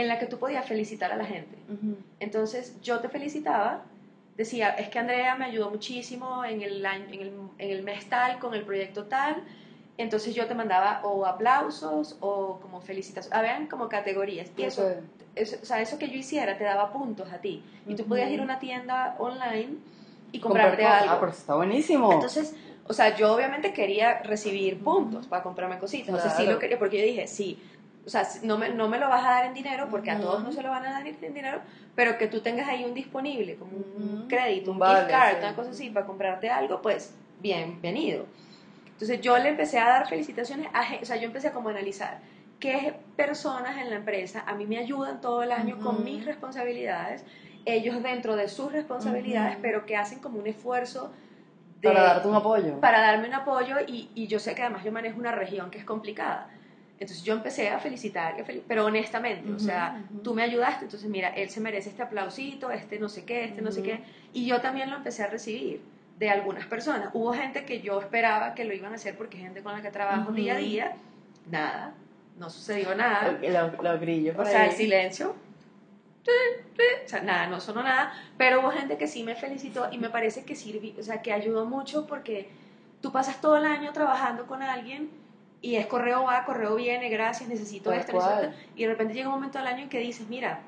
en 0.00 0.08
la 0.08 0.18
que 0.18 0.26
tú 0.26 0.38
podías 0.38 0.66
felicitar 0.66 1.12
a 1.12 1.16
la 1.16 1.24
gente. 1.24 1.56
Entonces 2.20 2.74
yo 2.82 3.00
te 3.00 3.08
felicitaba, 3.08 3.82
decía, 4.36 4.70
es 4.70 4.88
que 4.88 4.98
Andrea 4.98 5.34
me 5.36 5.44
ayudó 5.46 5.70
muchísimo 5.70 6.44
en 6.44 6.62
el, 6.62 6.84
año- 6.84 7.06
en 7.10 7.20
el, 7.20 7.32
en 7.58 7.70
el 7.70 7.82
mes 7.82 8.08
tal, 8.08 8.38
con 8.38 8.54
el 8.54 8.62
proyecto 8.62 9.04
tal. 9.04 9.42
Entonces 9.96 10.34
yo 10.34 10.46
te 10.46 10.54
mandaba 10.54 11.00
o 11.04 11.24
aplausos 11.26 12.16
o 12.20 12.58
como 12.60 12.80
felicitaciones, 12.80 13.38
habían 13.38 13.66
como 13.68 13.88
categorías. 13.88 14.50
Y 14.56 14.64
eso, 14.64 14.88
eso- 15.36 15.56
o 15.62 15.64
sea, 15.64 15.80
eso 15.80 15.98
que 15.98 16.08
yo 16.08 16.16
hiciera 16.18 16.58
te 16.58 16.64
daba 16.64 16.92
puntos 16.92 17.32
a 17.32 17.38
ti. 17.38 17.62
Y 17.86 17.94
tú 17.94 18.04
podías 18.04 18.30
ir 18.30 18.40
a 18.40 18.42
una 18.42 18.58
tienda 18.58 19.14
online 19.18 19.74
y 20.32 20.40
Comprar 20.40 20.70
comprarte 20.70 20.82
cosas. 20.82 21.02
algo. 21.02 21.14
Ah, 21.14 21.20
pero 21.20 21.32
está 21.32 21.54
buenísimo. 21.54 22.12
Entonces, 22.12 22.54
o 22.86 22.92
sea, 22.92 23.16
yo 23.16 23.32
obviamente 23.32 23.72
quería 23.72 24.20
recibir 24.24 24.82
puntos 24.82 25.26
para 25.28 25.42
comprarme 25.44 25.78
cositas. 25.78 26.14
O 26.14 26.18
sea, 26.20 26.30
sí 26.30 26.42
Claro. 26.42 26.54
lo 26.54 26.58
quería, 26.58 26.78
porque 26.78 26.98
yo 26.98 27.04
dije, 27.04 27.28
sí, 27.28 27.58
o 28.06 28.10
sea, 28.10 28.26
no 28.42 28.58
me, 28.58 28.68
no 28.70 28.88
me 28.88 28.98
lo 28.98 29.08
vas 29.08 29.24
a 29.24 29.30
dar 29.30 29.44
en 29.46 29.54
dinero, 29.54 29.88
porque 29.90 30.10
a 30.10 30.20
todos 30.20 30.42
no 30.42 30.52
se 30.52 30.62
lo 30.62 30.70
van 30.70 30.84
a 30.84 30.90
dar 30.92 31.06
en 31.06 31.34
dinero, 31.34 31.60
pero 31.94 32.18
que 32.18 32.26
tú 32.26 32.40
tengas 32.40 32.68
ahí 32.68 32.84
un 32.84 32.94
disponible, 32.94 33.56
como 33.56 33.72
un 33.76 34.26
crédito, 34.28 34.72
Un 34.72 34.78
vale, 34.78 35.00
gift 35.00 35.10
card, 35.10 35.32
sí. 35.32 35.38
una 35.40 35.54
cosa 35.56 35.70
así, 35.70 35.90
para 35.90 36.06
comprarte 36.06 36.50
algo, 36.50 36.82
pues, 36.82 37.14
bienvenido. 37.40 38.26
Entonces, 38.86 39.20
yo 39.20 39.38
le 39.38 39.50
empecé 39.50 39.78
a 39.78 39.88
dar 39.88 40.08
felicitaciones, 40.08 40.68
a, 40.72 40.82
o 41.00 41.04
sea, 41.04 41.16
yo 41.16 41.24
empecé 41.24 41.48
a 41.48 41.52
como 41.52 41.68
analizar 41.70 42.18
qué 42.60 42.94
personas 43.16 43.76
en 43.78 43.90
la 43.90 43.96
empresa 43.96 44.44
a 44.46 44.54
mí 44.54 44.66
me 44.66 44.78
ayudan 44.78 45.20
todo 45.20 45.42
el 45.42 45.52
año 45.52 45.80
con 45.80 46.04
mis 46.04 46.24
responsabilidades, 46.24 47.24
ellos 47.66 48.02
dentro 48.02 48.36
de 48.36 48.48
sus 48.48 48.72
responsabilidades, 48.72 49.56
pero 49.60 49.86
que 49.86 49.96
hacen 49.96 50.20
como 50.20 50.38
un 50.38 50.46
esfuerzo 50.46 51.10
de, 51.80 51.88
para 51.88 52.02
darte 52.04 52.28
un 52.28 52.34
apoyo. 52.36 52.80
para 52.80 53.00
darme 53.00 53.28
un 53.28 53.34
apoyo 53.34 53.76
y, 53.86 54.10
y 54.14 54.26
yo 54.28 54.38
sé 54.38 54.54
que 54.54 54.62
además 54.62 54.84
yo 54.84 54.92
manejo 54.92 55.18
una 55.18 55.32
región 55.32 55.70
que 55.70 55.78
es 55.78 55.84
complicada. 55.84 56.48
Entonces 57.00 57.24
yo 57.24 57.34
empecé 57.34 57.68
a 57.70 57.78
felicitar, 57.80 58.36
y 58.38 58.42
a 58.42 58.44
fel- 58.46 58.62
pero 58.68 58.84
honestamente, 58.86 59.52
o 59.52 59.58
sea, 59.58 60.00
tú 60.22 60.32
me 60.34 60.42
ayudaste, 60.42 60.84
entonces 60.84 61.10
mira, 61.10 61.28
él 61.30 61.50
se 61.50 61.60
merece 61.60 61.88
este 61.90 62.02
aplausito, 62.02 62.70
este 62.70 62.98
no 63.00 63.08
sé 63.08 63.24
qué, 63.24 63.44
este 63.44 63.62
no 63.62 63.72
sé 63.72 63.82
qué, 63.82 64.00
y 64.32 64.46
yo 64.46 64.60
también 64.60 64.90
lo 64.90 64.96
empecé 64.96 65.24
a 65.24 65.26
recibir 65.26 65.80
de 66.18 66.30
algunas 66.30 66.66
personas. 66.66 67.10
Hubo 67.12 67.32
gente 67.34 67.64
que 67.64 67.80
yo 67.80 68.00
esperaba 68.00 68.54
que 68.54 68.64
lo 68.64 68.72
iban 68.72 68.92
a 68.92 68.94
hacer 68.94 69.16
porque 69.16 69.36
es 69.38 69.42
gente 69.42 69.62
con 69.62 69.72
la 69.72 69.82
que 69.82 69.90
trabajo 69.90 70.30
día 70.32 70.54
a 70.54 70.58
día, 70.58 70.92
nada, 71.50 71.94
no 72.38 72.48
sucedió 72.48 72.94
nada. 72.94 73.38
Los, 73.42 73.82
los 73.82 74.00
grillos. 74.00 74.36
O 74.38 74.44
sea, 74.44 74.62
ahí. 74.62 74.68
el 74.70 74.74
silencio. 74.76 75.34
O 77.04 77.08
sea, 77.08 77.20
nada, 77.20 77.46
no 77.48 77.60
sonó 77.60 77.82
nada. 77.82 78.12
Pero 78.38 78.60
hubo 78.60 78.70
gente 78.70 78.96
que 78.96 79.06
sí 79.06 79.24
me 79.24 79.34
felicitó 79.34 79.88
y 79.92 79.98
me 79.98 80.08
parece 80.10 80.44
que 80.44 80.54
sirvió, 80.54 80.92
o 80.98 81.02
sea, 81.02 81.20
que 81.22 81.32
ayudó 81.32 81.66
mucho 81.66 82.06
porque 82.06 82.48
tú 83.02 83.12
pasas 83.12 83.40
todo 83.40 83.56
el 83.56 83.64
año 83.64 83.92
trabajando 83.92 84.46
con 84.46 84.62
alguien 84.62 85.10
y 85.64 85.76
es 85.76 85.86
correo 85.86 86.24
va, 86.24 86.44
correo 86.44 86.74
viene, 86.74 87.08
gracias, 87.08 87.48
necesito 87.48 87.90
esto, 87.90 88.12
necesito. 88.12 88.54
Y 88.76 88.82
de 88.82 88.90
repente 88.90 89.14
llega 89.14 89.28
un 89.28 89.36
momento 89.36 89.56
del 89.56 89.66
año 89.66 89.84
en 89.84 89.88
que 89.88 89.98
dices, 89.98 90.28
mira, 90.28 90.60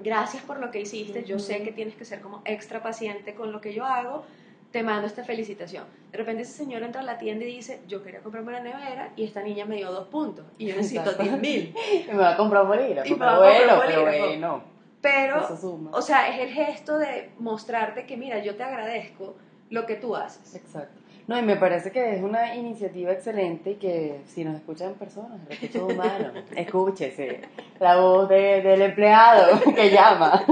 gracias 0.00 0.42
por 0.42 0.58
lo 0.58 0.72
que 0.72 0.80
hiciste, 0.80 1.22
yo 1.22 1.38
sé 1.38 1.62
que 1.62 1.70
tienes 1.70 1.94
que 1.94 2.04
ser 2.04 2.20
como 2.20 2.42
extra 2.44 2.82
paciente 2.82 3.36
con 3.36 3.52
lo 3.52 3.60
que 3.60 3.72
yo 3.72 3.84
hago, 3.84 4.24
te 4.72 4.82
mando 4.82 5.06
esta 5.06 5.22
felicitación. 5.22 5.84
De 6.10 6.18
repente 6.18 6.42
ese 6.42 6.52
señor 6.52 6.82
entra 6.82 7.02
a 7.02 7.04
la 7.04 7.16
tienda 7.16 7.44
y 7.44 7.54
dice, 7.54 7.80
yo 7.86 8.02
quería 8.02 8.22
comprarme 8.22 8.48
una 8.48 8.60
nevera 8.60 9.12
y 9.14 9.22
esta 9.22 9.40
niña 9.40 9.66
me 9.66 9.76
dio 9.76 9.92
dos 9.92 10.08
puntos 10.08 10.44
y 10.58 10.66
yo 10.66 10.74
necesito 10.76 11.10
Exacto. 11.10 11.22
10 11.22 11.40
mil. 11.40 11.72
Y 11.92 12.08
me 12.08 12.16
va 12.16 12.32
a 12.32 12.36
comprar 12.36 12.62
un 12.62 12.68
bolígrafo. 12.70 13.06
Y 13.06 13.12
me 13.12 13.18
pero 13.18 13.30
va 13.30 13.36
a 13.36 13.38
comprar 13.38 13.68
bueno, 13.68 13.74
un 13.74 13.86
pero 13.86 14.26
bueno. 14.26 14.62
Pero. 15.00 15.48
O 15.92 16.02
sea, 16.02 16.28
es 16.28 16.40
el 16.40 16.48
gesto 16.48 16.98
de 16.98 17.30
mostrarte 17.38 18.04
que, 18.04 18.16
mira, 18.16 18.42
yo 18.42 18.56
te 18.56 18.64
agradezco 18.64 19.36
lo 19.70 19.86
que 19.86 19.94
tú 19.94 20.16
haces. 20.16 20.56
Exacto. 20.56 21.03
No, 21.26 21.38
y 21.38 21.42
me 21.42 21.56
parece 21.56 21.90
que 21.90 22.16
es 22.16 22.22
una 22.22 22.54
iniciativa 22.54 23.10
excelente 23.12 23.72
y 23.72 23.74
que 23.76 24.20
si 24.26 24.44
nos 24.44 24.56
escuchan 24.56 24.92
personas, 24.94 25.40
recursos 25.48 25.82
humanos, 25.94 26.32
escúchese 26.54 27.40
la 27.80 27.96
voz 27.96 28.28
de- 28.28 28.60
del 28.60 28.82
empleado 28.82 29.58
que 29.74 29.90
llama. 29.90 30.44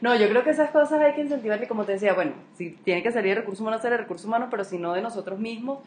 No, 0.00 0.14
yo 0.16 0.28
creo 0.28 0.42
que 0.44 0.50
esas 0.50 0.70
cosas 0.70 1.00
hay 1.00 1.14
que 1.14 1.20
incentivar 1.22 1.62
y 1.62 1.66
como 1.66 1.84
te 1.84 1.92
decía, 1.92 2.14
bueno, 2.14 2.32
si 2.54 2.70
tiene 2.70 3.02
que 3.02 3.12
salir 3.12 3.34
de 3.34 3.40
recursos 3.40 3.60
humanos, 3.60 3.82
sale 3.82 3.96
de 3.96 4.02
recursos 4.02 4.26
humanos, 4.26 4.48
pero 4.50 4.64
si 4.64 4.78
no 4.78 4.92
de 4.94 5.02
nosotros 5.02 5.38
mismos. 5.38 5.80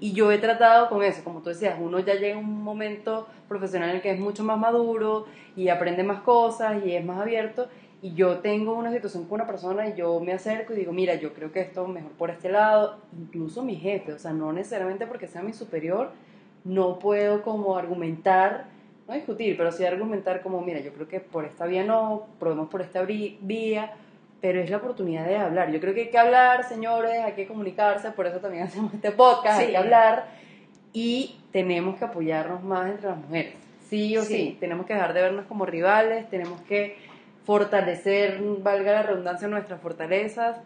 Y 0.00 0.12
yo 0.12 0.30
he 0.30 0.38
tratado 0.38 0.88
con 0.88 1.02
eso, 1.02 1.24
como 1.24 1.40
tú 1.42 1.48
decías, 1.48 1.74
uno 1.80 1.98
ya 1.98 2.14
llega 2.14 2.36
a 2.36 2.38
un 2.38 2.62
momento 2.62 3.26
profesional 3.48 3.90
en 3.90 3.96
el 3.96 4.02
que 4.02 4.12
es 4.12 4.20
mucho 4.20 4.44
más 4.44 4.56
maduro 4.56 5.26
y 5.56 5.68
aprende 5.70 6.04
más 6.04 6.20
cosas 6.20 6.84
y 6.84 6.94
es 6.94 7.04
más 7.04 7.20
abierto. 7.20 7.68
Y 8.00 8.14
yo 8.14 8.38
tengo 8.38 8.74
una 8.74 8.92
situación 8.92 9.24
con 9.24 9.40
una 9.40 9.46
persona 9.46 9.88
y 9.88 9.94
yo 9.96 10.20
me 10.20 10.32
acerco 10.32 10.72
y 10.72 10.76
digo, 10.76 10.92
mira, 10.92 11.16
yo 11.16 11.34
creo 11.34 11.50
que 11.50 11.60
esto 11.60 11.86
mejor 11.88 12.12
por 12.12 12.30
este 12.30 12.48
lado, 12.48 12.98
incluso 13.18 13.64
mi 13.64 13.74
jefe, 13.74 14.12
o 14.12 14.18
sea, 14.18 14.32
no 14.32 14.52
necesariamente 14.52 15.06
porque 15.06 15.26
sea 15.26 15.42
mi 15.42 15.52
superior, 15.52 16.12
no 16.64 17.00
puedo 17.00 17.42
como 17.42 17.76
argumentar, 17.76 18.66
no 19.08 19.14
discutir, 19.14 19.56
pero 19.56 19.72
sí 19.72 19.84
argumentar 19.84 20.42
como, 20.42 20.60
mira, 20.60 20.78
yo 20.80 20.92
creo 20.92 21.08
que 21.08 21.18
por 21.18 21.44
esta 21.44 21.66
vía 21.66 21.82
no, 21.82 22.26
probemos 22.38 22.68
por 22.68 22.82
esta 22.82 23.02
vía, 23.02 23.94
pero 24.40 24.60
es 24.60 24.70
la 24.70 24.76
oportunidad 24.76 25.26
de 25.26 25.36
hablar. 25.36 25.72
Yo 25.72 25.80
creo 25.80 25.92
que 25.92 26.02
hay 26.02 26.10
que 26.10 26.18
hablar, 26.18 26.68
señores, 26.68 27.18
hay 27.24 27.32
que 27.32 27.48
comunicarse, 27.48 28.12
por 28.12 28.26
eso 28.28 28.38
también 28.38 28.62
hacemos 28.64 28.94
este 28.94 29.10
podcast, 29.10 29.58
hay 29.58 29.70
que 29.70 29.76
hablar 29.76 30.26
y 30.92 31.36
tenemos 31.50 31.98
que 31.98 32.04
apoyarnos 32.04 32.62
más 32.62 32.90
entre 32.90 33.08
las 33.08 33.18
mujeres. 33.18 33.54
Sí 33.88 34.16
o 34.16 34.22
sí. 34.22 34.56
tenemos 34.60 34.86
que 34.86 34.94
dejar 34.94 35.14
de 35.14 35.22
vernos 35.22 35.46
como 35.46 35.64
rivales, 35.64 36.28
tenemos 36.28 36.60
que 36.62 37.07
fortalecer, 37.48 38.42
valga 38.58 38.92
la 38.92 39.02
redundancia, 39.04 39.48
nuestras 39.48 39.80
fortalezas 39.80 40.58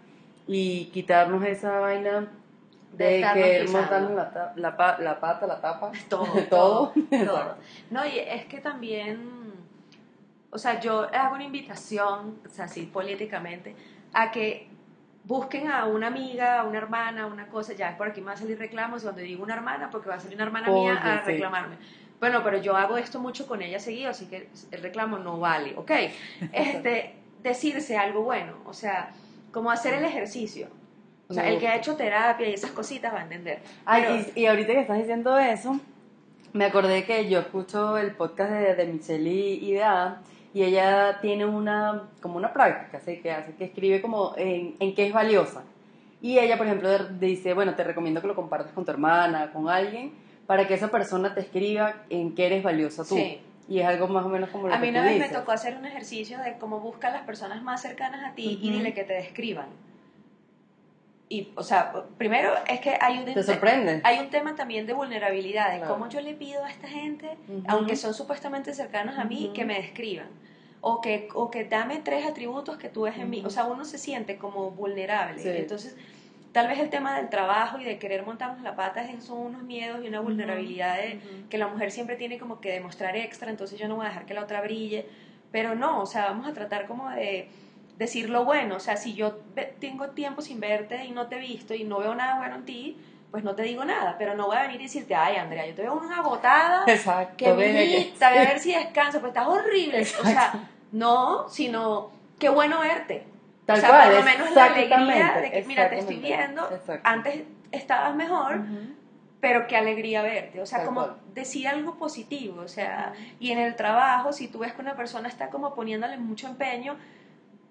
y 0.49 0.87
quitarnos 0.87 1.45
esa 1.45 1.79
vaina 1.79 2.29
de, 2.93 3.25
que 3.33 3.67
montarnos 3.71 4.11
la, 4.17 4.53
la, 4.57 4.97
la, 4.99 5.21
pata, 5.21 5.47
la 5.47 5.61
tapa, 5.61 5.93
todo, 6.09 6.27
todo, 6.51 6.93
todo. 7.09 7.57
No, 7.89 8.05
y 8.05 8.19
es 8.19 8.47
que 8.47 8.59
también, 8.59 9.53
o 10.51 10.59
sea, 10.59 10.81
yo 10.81 11.07
hago 11.15 11.37
una 11.37 11.45
invitación, 11.45 12.41
o 12.45 12.49
sea, 12.49 12.65
así 12.65 12.87
políticamente, 12.87 13.77
a 14.13 14.33
que 14.33 14.67
busquen 15.23 15.71
a 15.71 15.85
una 15.85 16.09
amiga, 16.09 16.59
a 16.59 16.65
una 16.65 16.79
hermana, 16.79 17.27
una 17.27 17.47
cosa, 17.47 17.75
ya 17.75 17.97
por 17.97 18.09
aquí 18.09 18.21
me 18.21 18.27
va 18.27 18.33
a 18.33 18.37
salir 18.39 18.59
reclamos, 18.59 19.05
cuando 19.05 19.21
digo 19.21 19.45
una 19.45 19.55
hermana, 19.55 19.89
porque 19.89 20.09
va 20.09 20.17
a 20.17 20.21
salir 20.21 20.35
una 20.35 20.47
hermana 20.47 20.69
mía 20.69 20.97
a 21.01 21.21
reclamarme. 21.21 21.77
Bueno, 22.23 22.45
pero 22.45 22.59
yo 22.59 22.77
hago 22.77 22.99
esto 22.99 23.19
mucho 23.19 23.49
con 23.49 23.63
ella 23.63 23.81
seguido, 23.81 24.11
así 24.11 24.27
que 24.27 24.49
el 24.71 24.81
reclamo 24.81 25.19
no 25.19 25.41
vale, 25.41 25.75
¿ok? 25.77 25.91
Este, 26.53 27.17
decirse 27.43 27.97
algo 27.97 28.23
bueno, 28.23 28.53
o 28.65 28.73
sea, 28.73 29.11
como 29.51 29.73
hacer 29.73 29.95
el 29.95 30.05
ejercicio. 30.05 30.69
O 31.27 31.35
sea, 31.35 31.49
el 31.49 31.59
que 31.59 31.67
ha 31.67 31.75
hecho 31.75 31.97
terapia 31.97 32.49
y 32.49 32.53
esas 32.53 32.71
cositas 32.71 33.13
va 33.13 33.19
a 33.19 33.23
entender. 33.25 33.59
Ay, 33.85 34.31
y, 34.37 34.47
ahorita 34.47 34.73
que 34.73 34.81
estás 34.83 34.99
diciendo 34.99 35.37
eso, 35.37 35.81
me 36.53 36.67
acordé 36.67 37.03
que 37.05 37.29
yo 37.29 37.41
escucho 37.41 37.99
el 37.99 38.13
podcast 38.13 38.53
de, 38.53 38.77
de 38.77 38.87
Michelle 38.87 39.29
y, 39.29 39.73
de 39.73 39.83
Ada, 39.83 40.23
y 40.55 40.63
ella 40.63 41.19
tiene 41.21 41.45
una, 41.45 42.05
como 42.21 42.37
una 42.37 42.53
práctica, 42.53 43.01
¿sí? 43.01 43.17
que 43.17 43.33
hace, 43.33 43.57
que 43.57 43.65
escribe 43.65 44.01
como 44.01 44.35
en, 44.37 44.77
en 44.79 44.95
qué 44.95 45.09
es 45.09 45.13
valiosa. 45.13 45.65
Y 46.21 46.39
ella, 46.39 46.57
por 46.57 46.69
ejemplo, 46.69 46.97
dice, 47.19 47.53
bueno, 47.53 47.75
te 47.75 47.83
recomiendo 47.83 48.21
que 48.21 48.29
lo 48.29 48.37
compartas 48.37 48.71
con 48.71 48.85
tu 48.85 48.93
hermana, 48.93 49.51
con 49.53 49.69
alguien, 49.69 50.13
para 50.47 50.67
que 50.67 50.75
esa 50.75 50.91
persona 50.91 51.35
te 51.35 51.41
escriba 51.41 52.05
en 52.11 52.35
qué 52.35 52.47
eres 52.47 52.63
valiosa 52.63 53.05
tú. 53.05 53.17
Sí. 53.17 53.41
Y 53.69 53.79
es 53.79 53.87
algo 53.87 54.09
más 54.09 54.25
o 54.25 54.29
menos 54.29 54.51
como 54.51 54.69
lo 54.69 54.75
a 54.75 54.81
que 54.81 54.89
A 54.89 54.91
mí 54.91 54.91
una 54.91 55.05
vez 55.05 55.19
me 55.19 55.29
tocó 55.29 55.53
hacer 55.53 55.77
un 55.77 55.87
ejercicio 55.87 56.39
de 56.39 56.59
cómo 56.59 56.81
buscar 56.81 57.13
las 57.13 57.23
personas 57.23 57.63
más 57.63 57.81
cercanas 57.81 58.25
a 58.25 58.35
ti 58.35 58.59
y 58.61 58.71
dile 58.71 58.93
que 58.93 59.05
te 59.05 59.15
describan 59.15 59.69
y, 61.33 61.49
o 61.55 61.63
sea, 61.63 61.95
primero 62.19 62.53
es 62.69 62.81
que 62.81 62.95
hay 63.01 63.17
un, 63.17 63.25
¿Te 63.25 63.43
sorprende? 63.43 64.03
hay 64.05 64.19
un 64.19 64.29
tema 64.29 64.55
también 64.55 64.87
de 64.87 64.93
vulnerabilidad, 64.93 65.81
de 65.81 65.87
cómo 65.87 66.07
yo 66.11 66.21
le 66.21 66.35
pido 66.35 66.63
a 66.63 66.71
esta 66.71 66.87
gente, 66.87 67.39
aunque 67.69 67.97
son 67.97 68.13
supuestamente 68.13 68.75
cercanos 68.75 69.19
a 69.19 69.25
mí, 69.25 69.51
que 69.55 69.65
me 69.65 69.81
describan. 69.81 70.29
O 70.83 71.01
que, 71.01 71.29
o 71.33 71.51
que 71.51 71.65
dame 71.65 72.01
tres 72.01 72.27
atributos 72.27 72.77
que 72.77 72.91
tú 72.91 73.03
ves 73.03 73.17
en 73.17 73.31
mí. 73.31 73.43
O 73.47 73.51
sea, 73.51 73.65
uno 73.65 73.87
se 73.87 73.97
siente 73.97 74.37
como 74.37 74.73
vulnerable. 74.73 75.41
Entonces, 75.59 75.97
tal 76.53 76.69
vez 76.69 76.79
el 76.79 76.91
tema 76.91 77.17
del 77.17 77.29
trabajo 77.31 77.79
y 77.79 77.85
de 77.85 77.99
querer 77.99 78.25
montarnos 78.25 78.63
la 78.63 78.77
pata 78.77 79.05
son 79.21 79.39
unos 79.39 79.63
miedos 79.63 80.05
y 80.05 80.09
una 80.09 80.21
vulnerabilidad 80.21 80.97
de, 80.97 81.21
que 81.49 81.59
la 81.59 81.67
mujer 81.67 81.91
siempre 81.91 82.17
tiene 82.17 82.39
como 82.39 82.61
que 82.61 82.71
demostrar 82.71 83.17
extra, 83.17 83.51
entonces 83.51 83.79
yo 83.79 83.89
no 83.89 83.97
voy 83.97 84.07
a 84.07 84.11
dejar 84.11 84.27
que 84.27 84.35
la 84.35 84.43
otra 84.43 84.61
brille. 84.61 85.07
Pero 85.51 85.75
no, 85.75 86.01
o 86.01 86.07
sea, 86.07 86.27
vamos 86.27 86.47
a 86.47 86.55
tratar 86.55 86.87
como 86.87 87.11
de 87.11 87.49
decir 87.99 88.31
lo 88.31 88.45
bueno. 88.45 88.77
O 88.77 88.81
sea, 88.81 88.97
si 88.97 89.15
yo 89.15 89.41
tengo 89.81 90.11
tiempo 90.11 90.41
sin 90.41 90.61
verte 90.61 91.05
y 91.05 91.11
no 91.11 91.27
te 91.27 91.37
he 91.37 91.41
visto 91.41 91.75
y 91.75 91.85
no 91.85 91.99
veo 91.99 92.15
nada 92.15 92.39
bueno 92.39 92.57
en 92.57 92.65
ti, 92.65 92.97
pues 93.31 93.45
no 93.45 93.55
te 93.55 93.63
digo 93.63 93.85
nada, 93.85 94.17
pero 94.19 94.35
no 94.35 94.47
voy 94.47 94.57
a 94.57 94.63
venir 94.63 94.81
y 94.81 94.85
decirte, 94.85 95.15
ay, 95.15 95.37
Andrea, 95.37 95.67
yo 95.67 95.75
te 95.75 95.83
veo 95.83 95.95
una 95.95 96.21
botada, 96.21 96.85
Exacto, 96.87 97.37
que 97.37 97.53
viniste, 97.53 98.25
a 98.25 98.31
ver 98.31 98.59
si 98.59 98.75
descanso, 98.75 99.21
pues 99.21 99.31
estás 99.31 99.47
horrible. 99.47 100.03
O 100.03 100.25
sea, 100.25 100.69
no, 100.93 101.49
sino, 101.49 102.11
qué 102.39 102.51
bueno 102.51 102.81
verte. 102.81 103.32
Tal 103.73 103.79
o 103.79 103.81
sea, 103.81 103.89
cual, 103.91 104.09
por 104.09 104.19
lo 104.19 104.25
menos 104.25 104.55
la 104.55 104.65
alegría 104.65 105.41
de 105.41 105.51
que, 105.51 105.63
mira, 105.63 105.89
te 105.89 105.99
estoy 105.99 106.17
viendo, 106.17 106.69
antes 107.03 107.43
estabas 107.71 108.15
mejor, 108.15 108.61
pero 109.41 109.67
qué 109.67 109.77
alegría 109.77 110.23
verte. 110.23 110.61
O 110.61 110.67
sea, 110.67 110.85
como 110.85 111.09
decir 111.35 111.67
algo 111.69 111.97
positivo, 111.97 112.61
o 112.63 112.69
sea, 112.69 113.13
y 113.41 113.51
en 113.51 113.59
el 113.59 113.75
trabajo, 113.77 114.33
si 114.33 114.49
tú 114.49 114.61
ves 114.61 114.73
que 114.73 114.83
una 114.83 114.95
persona 114.95 115.29
está 115.29 115.49
como 115.49 115.75
poniéndole 115.75 116.19
mucho 116.19 116.47
empeño, 116.47 116.97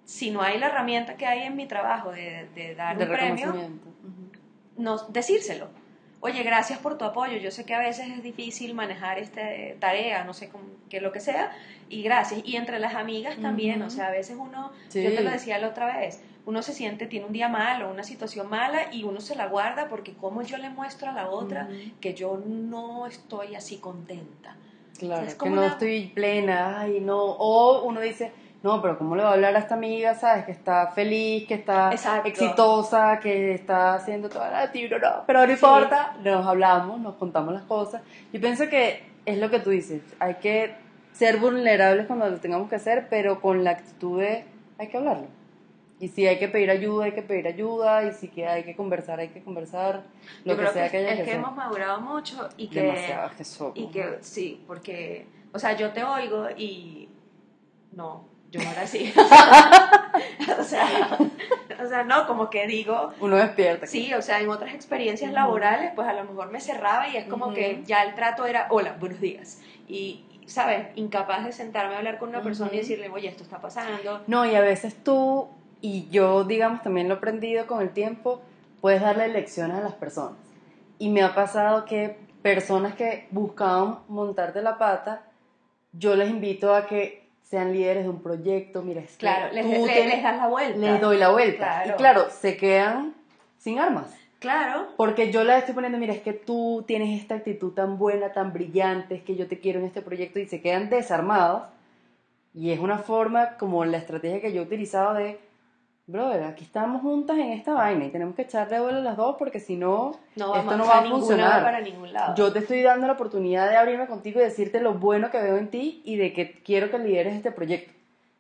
si 0.04 0.32
no 0.32 0.42
hay 0.42 0.60
la 0.60 0.68
herramienta 0.68 1.16
que 1.16 1.26
hay 1.26 1.44
en 1.44 1.56
mi 1.56 1.68
trabajo 1.68 2.12
de, 2.12 2.50
de 2.56 2.76
dar 2.76 2.98
un 2.98 3.08
premio, 3.08 3.54
no, 4.78 4.98
decírselo. 5.10 5.70
Oye, 6.24 6.44
gracias 6.44 6.78
por 6.78 7.00
tu 7.00 7.06
apoyo. 7.06 7.38
Yo 7.38 7.50
sé 7.50 7.66
que 7.66 7.74
a 7.74 7.80
veces 7.80 8.08
es 8.10 8.22
difícil 8.22 8.76
manejar 8.76 9.18
esta 9.18 9.42
tarea, 9.80 10.24
no 10.24 10.36
sé 10.36 10.50
cómo, 10.50 10.66
qué 10.88 11.02
lo 11.02 11.12
que 11.12 11.20
sea, 11.20 11.52
y 11.90 12.04
gracias. 12.04 12.42
Y 12.46 12.58
entre 12.58 12.80
las 12.80 12.94
amigas 12.94 13.38
también, 13.42 13.82
o 13.82 13.90
sea, 13.90 14.08
a 14.08 14.12
veces 14.12 14.38
uno, 14.40 14.72
yo 14.94 15.16
te 15.16 15.24
lo 15.24 15.32
decía 15.32 15.58
la 15.58 15.70
otra 15.70 15.98
vez, 15.98 16.22
uno 16.46 16.62
se 16.62 16.74
siente, 16.74 17.08
tiene 17.08 17.26
un 17.26 17.34
día 17.34 17.50
malo, 17.50 17.90
una 17.90 18.04
situación 18.04 18.50
mala, 18.50 18.94
y 18.94 19.04
uno 19.04 19.20
se 19.20 19.36
la 19.36 19.48
guarda 19.48 19.90
porque 19.90 20.14
como 20.14 20.44
yo 20.44 20.58
le 20.58 20.70
muestro 20.70 21.10
a 21.10 21.14
la 21.14 21.30
otra 21.30 21.68
que 22.00 22.14
yo 22.14 22.38
no 22.38 23.08
estoy 23.08 23.56
así 23.56 23.78
contenta. 23.78 24.56
Claro, 25.00 25.26
que 25.36 25.50
no 25.50 25.66
estoy 25.66 26.12
plena, 26.14 26.82
ay, 26.82 27.00
no. 27.00 27.18
O 27.20 27.82
uno 27.82 28.00
dice, 28.00 28.32
no, 28.64 28.80
pero 28.82 28.98
¿cómo 28.98 29.16
le 29.16 29.24
va 29.24 29.30
a 29.30 29.34
hablar 29.34 29.56
a 29.56 29.60
esta 29.60 29.74
amiga, 29.74 30.14
sabes? 30.14 30.46
Que 30.46 30.52
está 30.52 30.92
feliz, 30.92 31.48
que 31.48 31.56
está 31.56 31.92
exitosa, 32.24 33.20
que 33.20 33.56
está 33.56 33.96
haciendo 33.96 34.30
toda 34.30 34.52
la 34.52 34.72
tiro, 34.72 35.00
no, 35.00 35.24
pero 35.26 35.48
no 35.48 35.52
importa, 35.52 36.16
nos 36.24 36.46
hablamos, 36.46 37.00
nos 37.00 37.16
contamos 37.16 37.54
las 37.54 37.64
cosas. 37.64 38.04
Yo 38.32 38.40
pienso 38.40 38.70
que 38.70 39.04
es 39.26 39.38
lo 39.40 39.50
que 39.50 39.60
tú 39.60 39.72
dices, 39.72 40.02
hay 40.20 40.36
que 40.36 40.76
ser 41.12 41.38
vulnerables 41.38 42.06
cuando 42.06 42.30
lo 42.30 42.38
tengamos 42.38 42.70
que 42.70 42.76
hacer, 42.76 43.08
pero 43.10 43.42
con 43.42 43.64
la 43.64 43.72
actitud 43.72 44.20
de 44.22 44.46
hay 44.78 44.88
que 44.88 44.98
hablarlo. 44.98 45.28
Y 46.00 46.08
si 46.10 46.26
hay 46.28 46.38
que 46.40 46.48
pedir 46.48 46.70
ayuda, 46.70 47.06
hay 47.06 47.12
que 47.14 47.22
pedir 47.22 47.48
ayuda, 47.48 48.04
y 48.06 48.14
si 48.14 48.28
que 48.28 48.48
hay 48.48 48.64
que 48.64 48.76
conversar, 48.76 49.20
hay 49.20 49.30
que 49.30 49.44
conversar, 49.44 50.04
lo 50.46 50.58
que 50.58 50.68
sea 50.68 50.90
que, 50.90 50.98
haya 50.98 51.14
es 51.14 51.24
que, 51.24 51.34
hemos 51.34 51.56
madurado 51.56 52.02
mucho 52.02 52.50
y 52.58 52.68
que... 52.68 52.82
Demasiado, 52.82 53.30
que 53.38 53.80
Y 53.80 53.88
que, 53.88 54.18
sí, 54.22 54.64
porque, 54.66 55.28
o 55.52 55.60
sea, 55.60 55.76
yo 55.76 55.92
te 55.92 56.04
oigo 56.04 56.48
y 56.58 57.08
no, 57.92 58.31
yo 58.52 58.62
no 58.62 58.70
era 58.70 58.82
así. 58.82 59.14
o, 60.60 60.64
sea, 60.64 61.18
o 61.84 61.88
sea, 61.88 62.04
no, 62.04 62.28
como 62.28 62.50
que 62.50 62.68
digo... 62.68 63.14
Uno 63.22 63.38
despierta. 63.38 63.88
Sí, 63.88 64.14
o 64.14 64.22
sea, 64.22 64.42
en 64.42 64.50
otras 64.50 64.74
experiencias 64.74 65.32
laborales, 65.32 65.92
pues 65.96 66.08
a 66.08 66.14
lo 66.14 66.26
mejor 66.26 66.52
me 66.52 66.60
cerraba 66.60 67.08
y 67.08 67.18
es 67.18 67.26
como 67.26 67.54
que 67.54 67.82
ya 67.86 68.04
el 68.04 68.14
trato 68.14 68.46
era, 68.46 68.68
hola, 68.70 68.98
buenos 69.00 69.22
días. 69.22 69.62
Y, 69.88 70.26
¿sabes? 70.46 70.88
Incapaz 70.96 71.46
de 71.46 71.54
sentarme 71.54 71.96
a 71.96 72.00
hablar 72.00 72.20
con 72.20 72.30
una 72.30 72.42
persona 72.42 72.72
y 72.74 72.78
decirle, 72.78 73.10
oye, 73.10 73.30
esto 73.30 73.44
está 73.44 73.62
pasando. 73.62 74.22
No, 74.28 74.46
y 74.46 74.54
a 74.54 74.62
veces 74.62 75.02
tú, 75.02 75.48
y 75.80 76.10
yo, 76.10 76.44
digamos, 76.44 76.82
también 76.82 77.08
lo 77.08 77.16
he 77.16 77.18
aprendido 77.18 77.68
con 77.68 77.82
el 77.82 77.92
tiempo, 77.92 78.42
puedes 78.82 79.02
darle 79.02 79.30
lecciones 79.30 79.78
a 79.78 79.82
las 79.82 79.94
personas. 79.94 80.38
Y 81.00 81.10
me 81.10 81.24
ha 81.24 81.34
pasado 81.34 81.86
que 81.86 82.18
personas 82.42 82.96
que 82.96 83.28
buscaban 83.32 84.00
montarte 84.10 84.62
la 84.62 84.78
pata, 84.78 85.24
yo 85.94 86.16
les 86.16 86.30
invito 86.30 86.76
a 86.76 86.86
que 86.86 87.21
sean 87.52 87.74
líderes 87.74 88.06
de 88.06 88.10
un 88.10 88.22
proyecto, 88.22 88.82
mira, 88.82 89.02
es 89.02 89.18
claro, 89.18 89.54
les, 89.54 89.66
les, 89.66 90.24
das 90.24 90.38
la 90.38 90.48
vuelta. 90.48 90.78
Les 90.78 91.02
doy 91.02 91.18
la 91.18 91.32
vuelta. 91.32 91.84
Y 91.86 91.92
claro, 91.98 92.30
se 92.30 92.56
quedan 92.56 93.14
sin 93.58 93.78
armas. 93.78 94.06
Claro. 94.40 94.88
Porque 94.96 95.34
yo 95.34 95.44
la 95.44 95.58
estoy 95.58 95.76
poniendo, 95.76 95.98
mira, 95.98 96.14
es 96.14 96.22
que 96.22 96.32
tú 96.32 96.86
tienes 96.88 97.20
esta 97.20 97.36
actitud 97.36 97.74
tan 97.74 97.98
buena, 97.98 98.32
tan 98.32 98.54
brillante, 98.54 99.16
es 99.16 99.24
que 99.24 99.36
yo 99.36 99.50
te 99.50 99.60
quiero 99.60 99.80
en 99.80 99.86
este 99.86 100.02
proyecto 100.02 100.40
y 100.40 100.46
se 100.46 100.62
quedan 100.62 100.90
desarmados. 100.90 101.64
Y 102.54 102.72
es 102.72 102.80
una 102.80 103.00
forma 103.00 103.58
como 103.58 103.84
la 103.84 103.98
estrategia 103.98 104.40
que 104.40 104.54
yo 104.54 104.62
he 104.62 104.66
utilizado 104.66 105.14
de 105.14 105.38
brother, 106.08 106.44
aquí 106.44 106.64
estamos 106.64 107.02
juntas 107.02 107.38
en 107.38 107.52
esta 107.52 107.74
vaina 107.74 108.06
y 108.06 108.10
tenemos 108.10 108.36
que 108.36 108.44
echarle 108.44 108.80
vuelo 108.80 109.00
a 109.00 109.02
las 109.02 109.18
dos 109.18 109.36
porque 109.38 109.60
si 109.60 109.76
no, 109.76 110.12
esto 110.36 110.78
no 110.78 110.86
va 110.86 111.00
a 111.00 111.06
funcionar. 111.06 111.64
Para 111.64 111.82
ningún 111.82 112.12
lado. 112.12 112.36
Yo 112.36 112.52
te 112.52 112.60
estoy 112.60 112.82
dando 112.82 113.08
la 113.08 113.14
oportunidad 113.14 113.70
de 113.70 113.78
abrirme 113.78 114.08
contigo 114.08 114.40
y 114.40 114.44
decirte 114.44 114.82
lo 114.82 114.96
bueno 114.96 115.32
que 115.32 115.42
veo 115.42 115.58
en 115.58 115.70
ti 115.70 116.02
y 116.06 116.18
de 116.18 116.34
que 116.34 116.62
quiero 116.64 116.92
que 116.92 117.00
lideres 117.00 117.36
este 117.36 117.52
proyecto. 117.52 117.94